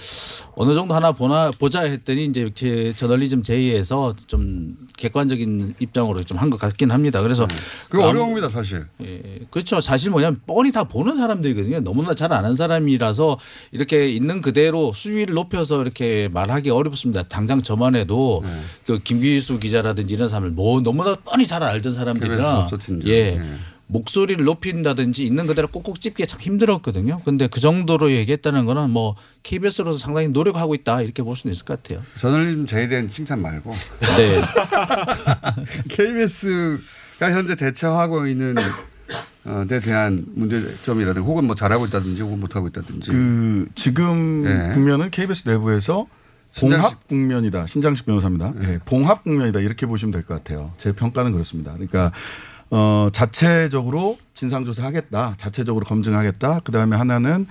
어느 0.56 0.74
정도 0.74 0.94
하나 0.96 1.12
보나 1.12 1.52
보자 1.52 1.82
했더니 1.82 2.26
이제 2.26 2.50
제 2.56 2.94
저널리즘 2.96 3.44
제의에서 3.44 4.14
좀 4.28 4.76
객관적인 4.98 5.76
입장으로 5.80 6.24
좀 6.24 6.36
한 6.36 6.50
것 6.50 6.58
같긴 6.60 6.92
합니다. 6.92 7.22
그래서 7.22 7.48
그거 7.90 8.04
그 8.04 8.08
어려운 8.10 8.28
겁니다, 8.30 8.50
사실. 8.50 8.86
예, 9.02 9.40
그렇죠. 9.52 9.80
사실 9.82 10.10
뭐냐면 10.12 10.40
뻔히 10.46 10.72
다 10.72 10.84
보는 10.84 11.16
사람들이거든요. 11.16 11.80
너무나 11.82 12.14
잘 12.14 12.34
아는 12.34 12.56
사람이라서 12.56 13.38
이렇게 13.72 14.10
있는 14.10 14.42
그대로 14.42 14.92
수위를 14.94 15.34
높여서 15.34 15.82
이렇게 15.82 16.30
말하기 16.34 16.70
어렵습니다. 16.70 17.24
당장 17.24 17.62
저만 17.62 17.96
해도 17.96 18.42
네. 18.46 18.52
그 18.86 19.00
김기수 19.00 19.60
기자라든지 19.60 20.14
이런 20.14 20.28
사람을 20.28 20.52
뭐 20.52 20.82
너무나 20.82 21.16
뻔히 21.16 21.48
잘 21.48 21.64
알던 21.64 21.94
사람들이라 21.94 22.68
법조팀장. 22.68 23.10
예. 23.10 23.16
예. 23.38 23.42
목소리를 23.88 24.44
높인다든지 24.44 25.26
있는 25.26 25.46
그대로 25.46 25.68
꼭꼭 25.68 26.02
찝기 26.02 26.26
참 26.26 26.40
힘들었거든요. 26.42 27.22
근데 27.24 27.48
그 27.48 27.60
정도로 27.60 28.12
얘기했다는 28.12 28.66
거는 28.66 28.90
뭐 28.90 29.16
KBS로서 29.44 30.00
상당히 30.00 30.28
노력하고 30.30 30.74
있다 30.74 31.02
이렇게 31.02 31.22
볼 31.22 31.36
수는 31.36 31.52
있을 31.52 31.66
것 31.66 31.82
같아요. 31.84 32.04
저널리즘 32.20 32.66
제에 32.66 32.88
대한 32.88 33.10
칭찬 33.12 33.42
말고 33.42 33.74
네. 34.18 34.42
KBS가 35.90 37.32
현재 37.32 37.56
대처하고 37.56 38.28
있는 38.28 38.56
어, 39.46 39.64
에 39.70 39.80
대한 39.80 40.26
문제점이라든지 40.34 41.26
혹은 41.26 41.46
뭐 41.46 41.54
잘하고 41.56 41.86
있다든지 41.86 42.22
혹은 42.24 42.40
못하고 42.40 42.68
있다든지. 42.68 43.12
그 43.12 43.68
지금 43.76 44.44
예. 44.48 44.74
국면은 44.74 45.12
KBS 45.12 45.48
내부에서 45.48 46.08
봉합 46.60 47.08
국면이다. 47.08 47.68
신장식 47.68 48.06
변호사입니다. 48.08 48.54
예, 48.64 48.80
봉합 48.86 49.24
국면이다. 49.24 49.60
이렇게 49.60 49.86
보시면 49.86 50.12
될 50.12 50.24
것 50.24 50.34
같아요. 50.36 50.72
제 50.78 50.94
평가는 50.94 51.32
그렇습니다. 51.32 51.74
그러니까 51.74 52.12
어, 52.78 53.08
자체적으로 53.14 54.18
진상조사하겠다. 54.34 55.36
자체적으로 55.38 55.86
검증하겠다. 55.86 56.60
그 56.66 56.74
다음에 56.74 56.98
하나는 56.98 57.48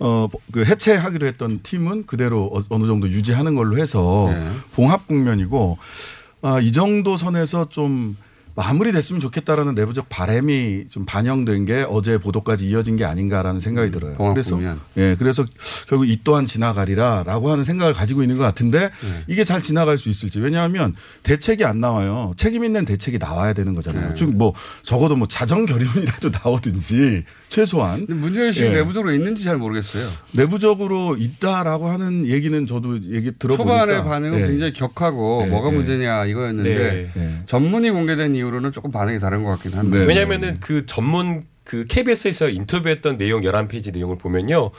어, 0.00 0.26
그 0.50 0.64
해체하기로 0.64 1.28
했던 1.28 1.60
팀은 1.62 2.06
그대로 2.06 2.50
어- 2.52 2.60
어느 2.70 2.84
정도 2.84 3.08
유지하는 3.08 3.54
걸로 3.54 3.78
해서 3.78 4.26
네. 4.34 4.50
봉합 4.72 5.06
국면이고 5.06 5.78
아, 6.42 6.58
이 6.58 6.72
정도 6.72 7.16
선에서 7.16 7.68
좀 7.68 8.16
마무리됐으면 8.56 9.20
좋겠다라는 9.20 9.74
내부적 9.74 10.08
바람이 10.08 10.86
좀 10.88 11.04
반영된 11.04 11.64
게 11.64 11.84
어제 11.88 12.18
보도까지 12.18 12.68
이어진 12.68 12.96
게 12.96 13.04
아닌가라는 13.04 13.60
생각이 13.60 13.90
들어요. 13.90 14.12
음, 14.12 14.16
봉합 14.18 14.34
그래서. 14.34 14.60
예, 14.96 15.16
그래서 15.18 15.44
결국 15.88 16.08
이 16.08 16.20
또한 16.22 16.46
지나가리라라고 16.46 17.50
하는 17.50 17.64
생각을 17.64 17.94
가지고 17.94 18.22
있는 18.22 18.36
것 18.36 18.44
같은데 18.44 18.80
네. 18.88 19.24
이게 19.26 19.44
잘 19.44 19.60
지나갈 19.60 19.98
수 19.98 20.08
있을지 20.08 20.40
왜냐하면 20.40 20.94
대책이 21.24 21.64
안 21.64 21.80
나와요. 21.80 22.32
책임 22.36 22.64
있는 22.64 22.84
대책이 22.84 23.18
나와야 23.18 23.52
되는 23.52 23.74
거잖아요. 23.74 24.14
즉뭐 24.14 24.54
적어도 24.82 25.16
뭐 25.16 25.26
자정 25.26 25.66
결의문이라도 25.66 26.30
나오든지 26.44 27.24
최소한 27.54 28.04
문제의식이 28.08 28.66
예. 28.66 28.70
내부적으로 28.72 29.12
있는지 29.12 29.44
잘 29.44 29.58
모르겠어요. 29.58 30.08
내부적으로 30.32 31.14
있다라고 31.16 31.86
하는 31.88 32.26
얘기는 32.26 32.66
저도 32.66 32.96
얘기 33.12 33.30
들어보니까 33.38 33.56
초반의 33.56 34.02
반응은 34.02 34.40
예. 34.40 34.46
굉장히 34.48 34.72
격하고 34.72 35.42
네, 35.44 35.50
뭐가 35.50 35.70
네. 35.70 35.76
문제냐 35.76 36.24
이거였는데 36.24 37.10
네. 37.14 37.42
전문이 37.46 37.90
공개된 37.90 38.34
이후로는 38.34 38.72
조금 38.72 38.90
반응이 38.90 39.20
다른 39.20 39.44
것 39.44 39.50
같긴 39.50 39.70
네. 39.70 39.76
한데. 39.76 40.04
왜냐면은 40.04 40.56
그 40.58 40.84
전문 40.86 41.44
그 41.62 41.84
KBS에서 41.88 42.48
인터뷰했던 42.48 43.18
내용 43.18 43.42
11페이지 43.42 43.92
내용을 43.92 44.18
보면요. 44.18 44.72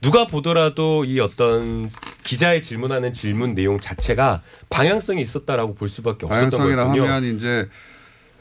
누가 0.00 0.28
보더라도 0.28 1.04
이 1.04 1.18
어떤 1.18 1.90
기자의 2.22 2.62
질문하는 2.62 3.12
질문 3.12 3.56
내용 3.56 3.80
자체가 3.80 4.42
방향성이 4.70 5.20
있었다라고 5.20 5.74
볼 5.74 5.88
수밖에 5.88 6.26
없었던 6.26 6.50
방향성이라 6.50 6.84
거거든요. 6.84 7.12
하면 7.12 7.36
이제 7.36 7.68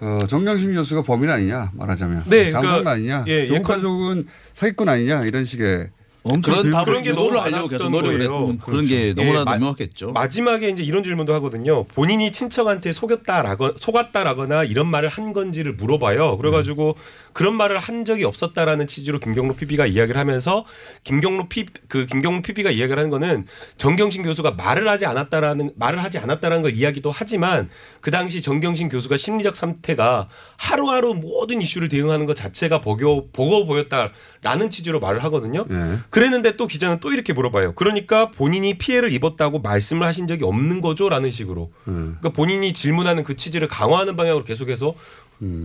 어, 0.02 0.20
정경심 0.28 0.74
교수가 0.74 1.04
범인 1.04 1.30
아니냐 1.30 1.72
말하자면. 1.74 2.24
네, 2.28 2.50
장관 2.50 2.70
그러니까 2.84 2.92
아니냐 2.92 3.26
예, 3.28 3.46
좋은 3.46 3.60
예컨- 3.60 3.76
가족은 3.76 4.28
사기꾼 4.54 4.88
아니냐 4.90 5.26
이런 5.26 5.44
식의 5.46 5.90
그런 6.22 6.70
답을 6.70 7.02
게 7.02 7.12
하려고 7.12 7.32
많았던 7.40 7.70
계속 7.70 7.90
노력을. 7.92 8.22
했던 8.22 8.58
그런 8.60 8.86
게 8.86 9.14
그렇죠. 9.14 9.22
너무나 9.22 9.40
예, 9.40 9.44
마- 9.46 9.58
명확했죠. 9.58 10.12
마지막에 10.12 10.68
이제 10.70 10.84
이런 10.84 11.04
질문도 11.04 11.34
하거든요. 11.36 11.86
본인이 11.86 12.32
친척한테 12.32 12.92
속였다라거 12.92 13.76
속았다라거나 13.78 14.66
이런 14.66 14.88
말을 14.88 15.08
한 15.08 15.32
건지를 15.32 15.74
물어봐요. 15.74 16.38
그래가지고 16.38 16.98
그런 17.32 17.56
말을 17.56 17.78
한 17.78 18.04
적이 18.04 18.26
없었다라는 18.26 18.88
취지로 18.88 19.20
김경록 19.20 19.58
PB가 19.58 19.86
이야기를 19.86 20.20
하면서 20.20 20.66
김경록 21.06 21.48
P 21.48 21.66
그 21.88 22.06
김경록 22.06 22.44
PB가 22.44 22.70
이야기를 22.70 22.98
하는 22.98 23.10
거는 23.10 23.46
정경심 23.78 24.24
교수가 24.24 24.52
말을 24.52 24.90
하지 24.90 25.06
않았다라는 25.06 25.72
말을 25.78 26.04
하지 26.04 26.18
않았다라는 26.20 26.64
걸 26.64 26.74
이야기도 26.74 27.12
하지만 27.12 27.70
그 28.02 28.12
당시 28.12 28.42
정경심 28.42 28.90
교수가 28.90 29.16
심리적 29.16 29.56
상태가 29.56 30.28
하루하루 30.58 31.14
모든 31.14 31.62
이슈를 31.62 31.88
대응하는 31.88 32.26
것 32.26 32.36
자체가 32.36 32.82
버겨 32.82 33.28
버거워 33.32 33.66
보였다 33.66 34.12
라는 34.42 34.70
취지로 34.70 35.00
말을 35.00 35.24
하거든요. 35.26 35.66
그랬는데 36.10 36.56
또 36.56 36.66
기자는 36.66 37.00
또 37.00 37.12
이렇게 37.12 37.34
물어봐요. 37.34 37.74
그러니까 37.74 38.32
본인이 38.32 38.78
피해를 38.78 39.12
입었다고 39.12 39.60
말씀을 39.60 40.08
하신 40.08 40.28
적이 40.28 40.46
없는 40.46 40.82
거죠 40.82 41.10
라는 41.10 41.30
식으로. 41.30 41.72
그러니까 41.84 42.30
본인이 42.30 42.72
질문하는 42.72 43.24
그 43.24 43.36
취지를 43.36 43.68
강화하는 43.68 44.16
방향으로 44.16 44.46
계속해서 44.46 44.96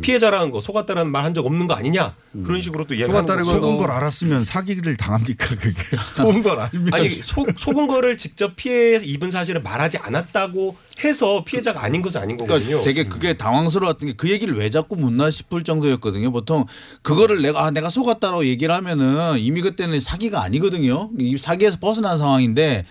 피해자라는 0.03 0.51
거 0.53 0.61
속았다라는 0.61 1.11
말 1.11 1.25
한 1.25 1.35
적 1.35 1.45
없는 1.47 1.67
거 1.67 1.75
아니냐 1.75 2.15
그런 2.45 2.61
식으로 2.61 2.87
또 2.87 2.95
이야기하는 2.95 3.27
거죠. 3.43 3.61
속은 3.61 3.77
걸 3.77 3.91
알았으면 3.91 4.45
사기를 4.45 4.97
당합니까 4.97 5.49
그게 5.57 5.73
속은 6.15 6.43
걸 6.45 6.61
알면 6.73 6.95
아니 6.95 7.11
속, 7.11 7.49
속은 7.59 7.87
거를 7.89 8.17
직접 8.17 8.55
피해 8.57 8.97
입은 9.03 9.31
사실을 9.33 9.63
말하지 9.63 9.99
않았다고 9.99 10.77
해서 11.03 11.43
피해자가 11.45 11.83
아닌 11.83 12.03
것은 12.03 12.21
아닌 12.21 12.37
거거든요. 12.37 12.67
그러니까 12.79 12.85
되게 12.85 13.05
그게 13.09 13.35
당황스러웠던 13.37 14.09
게 14.11 14.15
그 14.17 14.31
얘기를 14.31 14.57
왜 14.57 14.71
자꾸 14.71 14.95
묻나 14.97 15.29
싶을 15.31 15.65
정도였거든요. 15.65 16.31
보통 16.31 16.65
그거를 17.03 17.43
내가 17.43 17.65
아, 17.67 17.71
내가 17.73 17.91
속았다라고 17.91 18.45
얘기를 18.47 18.73
하면은 18.75 19.39
이미 19.39 19.61
그때는 19.61 19.99
사기가 19.99 20.43
아니거든요. 20.43 21.11
이 21.19 21.37
사기에서 21.37 21.79
벗어난 21.81 22.17
상황인데 22.17 22.85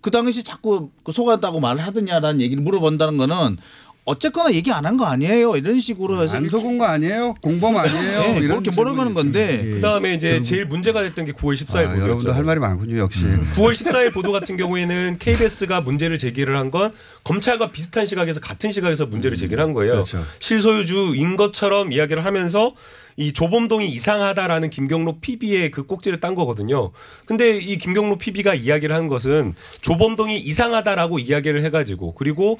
그 0.00 0.10
당시 0.10 0.42
자꾸 0.42 0.90
그 1.04 1.12
속았다고 1.12 1.60
말을 1.60 1.82
하더냐라는 1.82 2.40
얘기를 2.40 2.62
물어본다는 2.62 3.18
거는 3.18 3.58
어쨌거나 4.10 4.52
얘기 4.52 4.72
안 4.72 4.84
한 4.84 4.96
거 4.96 5.04
아니에요. 5.06 5.56
이런 5.56 5.78
식으로 5.78 6.22
해서 6.22 6.36
안 6.36 6.48
속은 6.48 6.78
거 6.78 6.84
아니에요? 6.86 7.34
공범 7.40 7.76
아니에요? 7.76 8.20
네, 8.34 8.40
그렇게 8.40 8.70
몰아가는 8.74 9.14
건데 9.14 9.62
그다음에 9.74 10.14
이제 10.14 10.42
제일 10.42 10.64
문제가 10.66 11.02
됐던 11.02 11.24
게 11.26 11.32
9월 11.32 11.54
14일 11.54 11.76
아, 11.76 11.82
보도였죠. 11.90 12.00
여러분도 12.02 12.32
할 12.32 12.42
말이 12.44 12.58
많군요 12.60 12.98
역시. 12.98 13.24
9월 13.54 13.72
14일 13.72 14.12
보도 14.12 14.32
같은 14.32 14.56
경우에는 14.56 15.16
KBS가 15.18 15.80
문제를 15.82 16.18
제기를 16.18 16.56
한 16.56 16.70
건 16.70 16.92
검찰과 17.24 17.72
비슷한 17.72 18.06
시각에서 18.06 18.38
같은 18.40 18.70
시각에서 18.70 19.04
문제를 19.06 19.36
제기를 19.36 19.62
한 19.62 19.72
거예요. 19.72 19.92
그렇죠. 19.94 20.24
실소유주인 20.38 21.36
것처럼 21.36 21.92
이야기를 21.92 22.24
하면서 22.24 22.74
이 23.16 23.32
조범동이 23.32 23.86
이상하다라는 23.88 24.70
김경록 24.70 25.20
PB의 25.20 25.70
그 25.72 25.82
꼭지를 25.82 26.20
딴 26.20 26.34
거거든요. 26.34 26.92
근데 27.26 27.58
이 27.58 27.76
김경록 27.76 28.18
PB가 28.20 28.54
이야기를 28.54 28.94
한 28.94 29.08
것은 29.08 29.54
조범동이 29.82 30.38
이상하다라고 30.38 31.18
이야기를 31.18 31.62
해가지고 31.64 32.14
그리고 32.14 32.58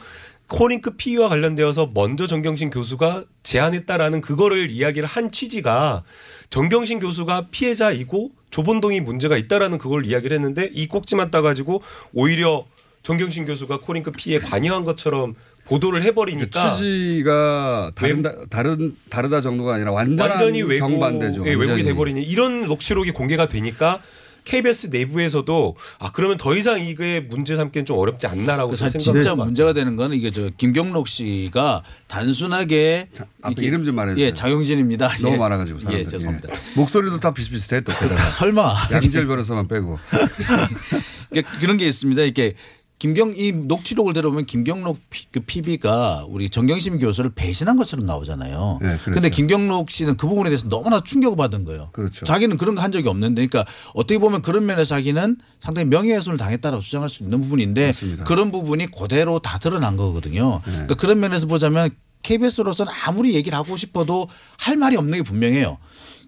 코링크 0.51 0.91
피의와 0.97 1.29
관련되어서 1.29 1.93
먼저 1.95 2.27
정경심 2.27 2.71
교수가 2.71 3.25
제안했다라는 3.45 4.21
그거를 4.21 4.71
이야기를 4.71 5.09
한 5.09 5.31
취지가 5.31 6.03
정경심 6.51 6.99
교수가 6.99 7.47
피해자이고 7.53 8.33
조본동이 8.51 9.01
문제가 9.01 9.37
있다라는 9.37 9.79
그걸 9.79 10.05
이야기를 10.05 10.37
했는데 10.37 10.69
이 10.73 10.89
꼭지만 10.89 11.31
따가지고 11.31 11.83
오히려 12.13 12.67
정경심 13.05 13.47
교수가 13.47 13.81
코링크 13.81 14.11
피해에 14.11 14.41
관여한 14.41 14.85
것처럼 14.85 15.37
보도를 15.67 16.03
해버리니까 16.03 16.75
취지가 16.75 17.93
다른다, 17.95 18.33
다른 18.51 18.97
다르다 19.09 19.41
정도가 19.41 19.75
아니라 19.75 19.93
완전히 19.93 20.79
정반대죠. 20.79 21.47
예, 21.47 21.51
왜곡이 21.51 21.69
완전히. 21.69 21.85
돼버리니 21.85 22.23
이런 22.25 22.67
녹취록이 22.67 23.13
공개가 23.13 23.47
되니까 23.47 24.03
KBS 24.45 24.89
내부에서도 24.89 25.77
아 25.99 26.11
그러면 26.13 26.37
더 26.37 26.55
이상 26.57 26.81
이게 26.81 27.21
문제 27.21 27.57
삼기는 27.57 27.85
좀 27.85 27.99
어렵지 27.99 28.27
않나라고 28.27 28.71
그 28.71 28.77
사실 28.77 29.01
생각을 29.01 29.23
진짜. 29.23 29.35
문제가 29.35 29.73
되는 29.73 29.97
거는 29.97 30.17
이게 30.17 30.31
저 30.31 30.51
김경록 30.57 31.09
씨가 31.09 31.83
단순하게 32.09 33.09
앞에 33.43 33.53
이렇게- 33.53 33.67
이름 33.67 33.85
좀 33.85 33.95
말해 33.95 34.13
주세요. 34.15 34.27
예, 34.27 34.33
장용진입니다. 34.33 35.09
너무 35.23 35.35
예. 35.35 35.39
많아 35.39 35.57
가지고 35.59 35.79
예, 35.81 35.85
사람들. 35.85 36.09
죄송합니다. 36.09 36.49
목소리도 36.77 37.21
다 37.21 37.33
비슷비슷해 37.35 37.81
또. 37.83 37.93
설마. 38.39 38.75
양질 38.93 39.27
변호사만 39.27 39.69
빼고. 39.69 39.99
그러니까 41.31 41.59
그런 41.61 41.77
게 41.77 41.87
있습니다. 41.87 42.23
이렇게 42.23 42.55
김경 43.01 43.33
이 43.35 43.51
녹취록을 43.51 44.13
들어보면 44.13 44.45
김경록 44.45 44.99
피, 45.09 45.25
그 45.33 45.41
PB가 45.41 46.27
우리 46.29 46.51
정경심 46.51 46.99
교수를 46.99 47.31
배신한 47.35 47.79
것처럼 47.79 48.05
나오잖아요. 48.05 48.79
네, 48.83 48.89
그렇죠. 48.89 49.05
그런데 49.07 49.31
김경록 49.31 49.89
씨는 49.89 50.19
그 50.19 50.29
부분에 50.29 50.51
대해서 50.51 50.69
너무나 50.69 51.01
충격을 51.01 51.35
받은 51.35 51.65
거예요. 51.65 51.89
그렇죠. 51.93 52.27
자기는 52.27 52.59
그런 52.59 52.75
거 52.75 52.83
한 52.83 52.93
적이 52.93 53.09
없는데, 53.09 53.47
그러니까 53.47 53.71
어떻게 53.95 54.19
보면 54.19 54.43
그런 54.43 54.67
면에서 54.67 54.95
자기는 54.95 55.39
상당히 55.61 55.89
명예훼손을 55.89 56.37
당했다라고 56.37 56.83
주장할 56.83 57.09
수 57.09 57.23
있는 57.23 57.41
부분인데 57.41 57.95
그런 58.27 58.53
부분이 58.53 58.91
그대로 58.91 59.39
다 59.39 59.59
드러난 59.59 59.97
거거든요. 59.97 60.61
네. 60.67 60.73
그러니까 60.73 60.95
그런 60.97 61.21
면에서 61.21 61.47
보자면 61.47 61.89
KBS로서는 62.23 62.93
아무리 63.07 63.35
얘기를 63.35 63.57
하고 63.57 63.79
싶어도 63.79 64.29
할 64.59 64.77
말이 64.77 64.97
없는 64.97 65.19
게 65.19 65.23
분명해요. 65.23 65.79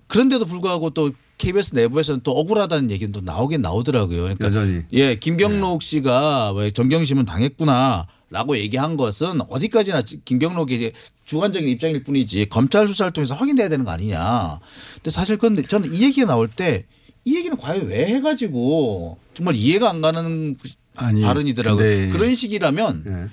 그런데도 0.06 0.46
불구하고 0.46 0.90
또 0.90 1.10
KBS 1.38 1.74
내부에서는 1.74 2.20
또 2.22 2.32
억울하다는 2.32 2.90
얘기는 2.90 3.12
또 3.12 3.20
나오긴 3.20 3.62
나오더라고요. 3.62 4.22
그러니까 4.22 4.46
여전히. 4.46 4.82
예, 4.92 5.16
김경록 5.16 5.82
씨가 5.82 6.52
왜 6.52 6.70
정경심은 6.70 7.24
당했구나. 7.24 8.06
라고 8.30 8.56
얘기한 8.56 8.96
것은 8.96 9.42
어디까지나 9.50 10.02
김경록의 10.24 10.76
이제 10.78 10.92
주관적인 11.26 11.68
입장일 11.68 12.02
뿐이지 12.02 12.46
검찰 12.48 12.88
수사를 12.88 13.12
통해서 13.12 13.34
확인돼야 13.34 13.68
되는 13.68 13.84
거 13.84 13.90
아니냐. 13.90 14.58
근데 14.94 15.10
사실 15.10 15.36
근데 15.36 15.62
저는 15.66 15.92
이 15.92 16.02
얘기가 16.02 16.26
나올 16.26 16.48
때 16.48 16.86
이 17.24 17.36
얘기는 17.36 17.56
과연 17.56 17.86
왜 17.86 18.06
해가지고 18.06 19.18
정말 19.34 19.54
이해가 19.54 19.90
안 19.90 20.00
가는 20.00 20.56
아니, 20.96 21.22
발언이더라고요. 21.22 22.12
그런 22.12 22.34
식이라면 22.34 23.02
네. 23.06 23.28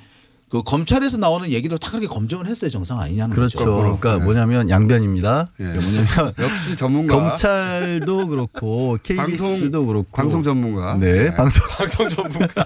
그 0.50 0.64
검찰에서 0.64 1.18
나오는 1.18 1.50
얘기도 1.52 1.78
다 1.78 1.90
그렇게 1.92 2.08
검증을 2.08 2.48
했어요. 2.48 2.72
정상 2.72 3.00
아니냐는 3.00 3.36
그렇죠. 3.36 3.60
거죠. 3.60 3.76
그러니까 4.00 4.18
뭐냐면 4.24 4.70
양변입니다. 4.70 5.50
그러니까 5.56 5.82
뭐냐면 5.82 6.08
역시 6.40 6.76
전문가. 6.76 7.16
검찰도 7.16 8.28
그렇고 8.28 8.98
KBS도 9.04 9.86
그렇고 9.86 10.08
방송 10.12 10.42
전문가. 10.42 10.96
네, 11.00 11.12
네. 11.30 11.36
방송 11.36 11.62
방송 11.78 12.10
전문가. 12.10 12.66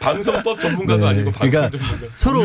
방송법 0.00 0.58
전문가도 0.60 1.06
아니고 1.06 1.30
방송 1.32 1.50
그러니까 1.50 1.78
전문가. 1.78 2.06
서로 2.14 2.42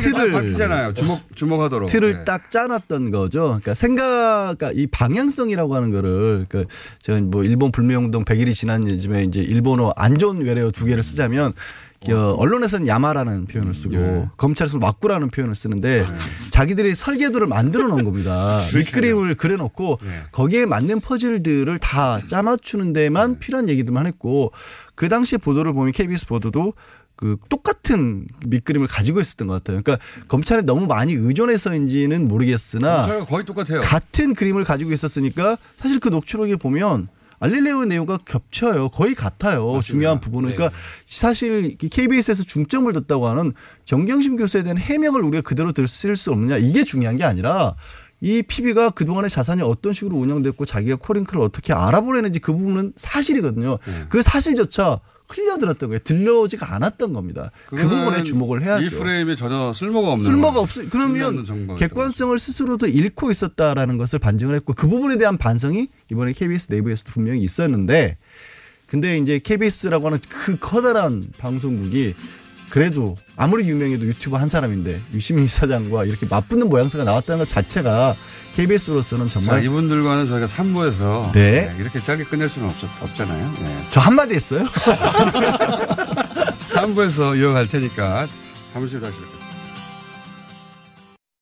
틀을- 0.00 0.32
밝히잖아요. 0.32 0.94
주목 0.94 1.20
주목하도록. 1.34 1.88
틀을 1.88 2.18
네. 2.18 2.24
딱 2.24 2.50
짜놨던 2.50 3.10
거죠. 3.10 3.40
그러니까 3.42 3.74
생각, 3.74 4.56
그러니까 4.58 4.70
이 4.74 4.86
방향성이라고 4.86 5.74
하는 5.74 5.90
거를, 5.90 6.46
그, 6.48 6.66
제가 7.02 7.20
뭐 7.22 7.44
일본 7.44 7.72
불매운동 7.72 8.24
100일이 8.24 8.54
지난 8.54 8.86
요즘에 8.88 9.24
이제 9.24 9.40
일본어 9.40 9.92
안전 9.96 10.38
외래어 10.38 10.70
두 10.70 10.84
개를 10.84 11.02
쓰자면 11.02 11.52
어, 12.08 12.34
언론에서는 12.38 12.86
야마라는 12.86 13.44
표현을 13.44 13.74
쓰고 13.74 13.94
예. 13.94 14.28
검찰에서는 14.38 14.82
왁구라는 14.82 15.28
표현을 15.28 15.54
쓰는데 15.54 16.06
자기들이 16.50 16.94
설계도를 16.94 17.46
만들어 17.46 17.88
놓은 17.88 18.04
겁니다. 18.04 18.58
밑그림을 18.74 19.34
그려놓고 19.34 19.98
거기에 20.32 20.64
맞는 20.64 21.00
퍼즐들을 21.00 21.78
다 21.78 22.20
짜맞추는 22.26 22.94
데만 22.94 23.38
필요한 23.38 23.68
얘기들만 23.68 24.06
했고 24.06 24.50
그 24.94 25.10
당시에 25.10 25.36
보도를 25.36 25.74
보면 25.74 25.92
KBS 25.92 26.26
보도도 26.26 26.72
그 27.16 27.36
똑같은 27.50 28.26
밑그림을 28.46 28.86
가지고 28.86 29.20
있었던 29.20 29.46
것 29.46 29.62
같아요. 29.62 29.82
그러니까 29.82 30.02
검찰에 30.28 30.62
너무 30.62 30.86
많이 30.86 31.12
의존해서인지는 31.12 32.26
모르겠으나 32.28 33.26
거의 33.26 33.44
똑같아요. 33.44 33.82
같은 33.82 34.32
그림을 34.34 34.64
가지고 34.64 34.92
있었으니까 34.92 35.58
사실 35.76 36.00
그 36.00 36.08
녹취록에 36.08 36.56
보면 36.56 37.08
알릴레오의 37.40 37.88
내용과 37.88 38.18
겹쳐요. 38.24 38.90
거의 38.90 39.14
같아요. 39.14 39.80
중요한 39.82 40.20
부분은. 40.20 40.54
그러니까 40.54 40.78
사실 41.06 41.76
KBS에서 41.78 42.44
중점을 42.44 42.92
뒀다고 42.92 43.26
하는 43.26 43.52
정경심 43.84 44.36
교수에 44.36 44.62
대한 44.62 44.78
해명을 44.78 45.24
우리가 45.24 45.42
그대로 45.42 45.72
들을 45.72 45.88
수 45.88 46.30
없느냐 46.30 46.58
이게 46.58 46.84
중요한 46.84 47.16
게 47.16 47.24
아니라 47.24 47.74
이 48.20 48.42
PB가 48.42 48.90
그동안의 48.90 49.30
자산이 49.30 49.62
어떤 49.62 49.94
식으로 49.94 50.16
운영됐고 50.16 50.66
자기가 50.66 50.96
코링크를 50.96 51.40
어떻게 51.42 51.72
알아보려는지 51.72 52.38
그 52.38 52.54
부분은 52.54 52.92
사실이거든요. 52.96 53.78
그 54.10 54.20
사실조차 54.20 55.00
흘려들었던 55.30 55.88
거예요. 55.88 56.00
들려오지가 56.00 56.74
않았던 56.74 57.12
겁니다. 57.12 57.50
그 57.66 57.76
부분에 57.76 58.22
주목을 58.22 58.62
해야죠. 58.62 58.84
이 58.84 58.90
프레임에 58.90 59.36
전혀 59.36 59.72
쓸모가 59.72 60.12
없는 60.12 60.24
쓸모가. 60.24 60.66
쓸모없는 60.66 60.90
그러면 60.90 61.76
객관성을 61.76 62.38
스스로도 62.38 62.86
잃고 62.86 63.30
있었다라는 63.30 63.96
것을 63.96 64.18
반증을 64.18 64.54
했고 64.56 64.72
그 64.74 64.88
부분에 64.88 65.18
대한 65.18 65.36
반성이 65.36 65.88
이번에 66.10 66.32
KBS 66.32 66.68
내부에서도 66.70 67.12
분명히 67.12 67.42
있었는데 67.42 68.16
근데 68.86 69.18
이제 69.18 69.38
KBS라고 69.38 70.06
하는 70.06 70.18
그 70.28 70.58
커다란 70.58 71.28
방송국이 71.38 72.14
그래도 72.70 73.16
아무리 73.36 73.68
유명해도 73.68 74.06
유튜버 74.06 74.38
한 74.38 74.48
사람인데 74.48 75.00
유시민 75.12 75.44
이사장과 75.44 76.04
이렇게 76.04 76.26
맞붙는 76.26 76.68
모양새가 76.68 77.04
나왔다는 77.04 77.40
것 77.40 77.48
자체가 77.48 78.14
KBS로서는 78.54 79.26
자, 79.26 79.40
정말 79.40 79.64
이분들과는 79.64 80.28
저희가 80.28 80.46
3부에서 80.46 81.32
네. 81.32 81.74
이렇게 81.78 82.02
짧게 82.02 82.24
끝낼 82.24 82.48
수는 82.48 82.68
없, 82.68 82.74
없잖아요. 83.02 83.54
네. 83.60 83.86
저 83.90 84.00
한마디 84.00 84.34
했어요. 84.34 84.64
3부에서 86.70 87.38
이어갈 87.38 87.68
테니까 87.68 88.28
잠시 88.72 88.96
후 88.96 89.02
다시 89.02 89.18
뵙겠습니다. 89.18 89.39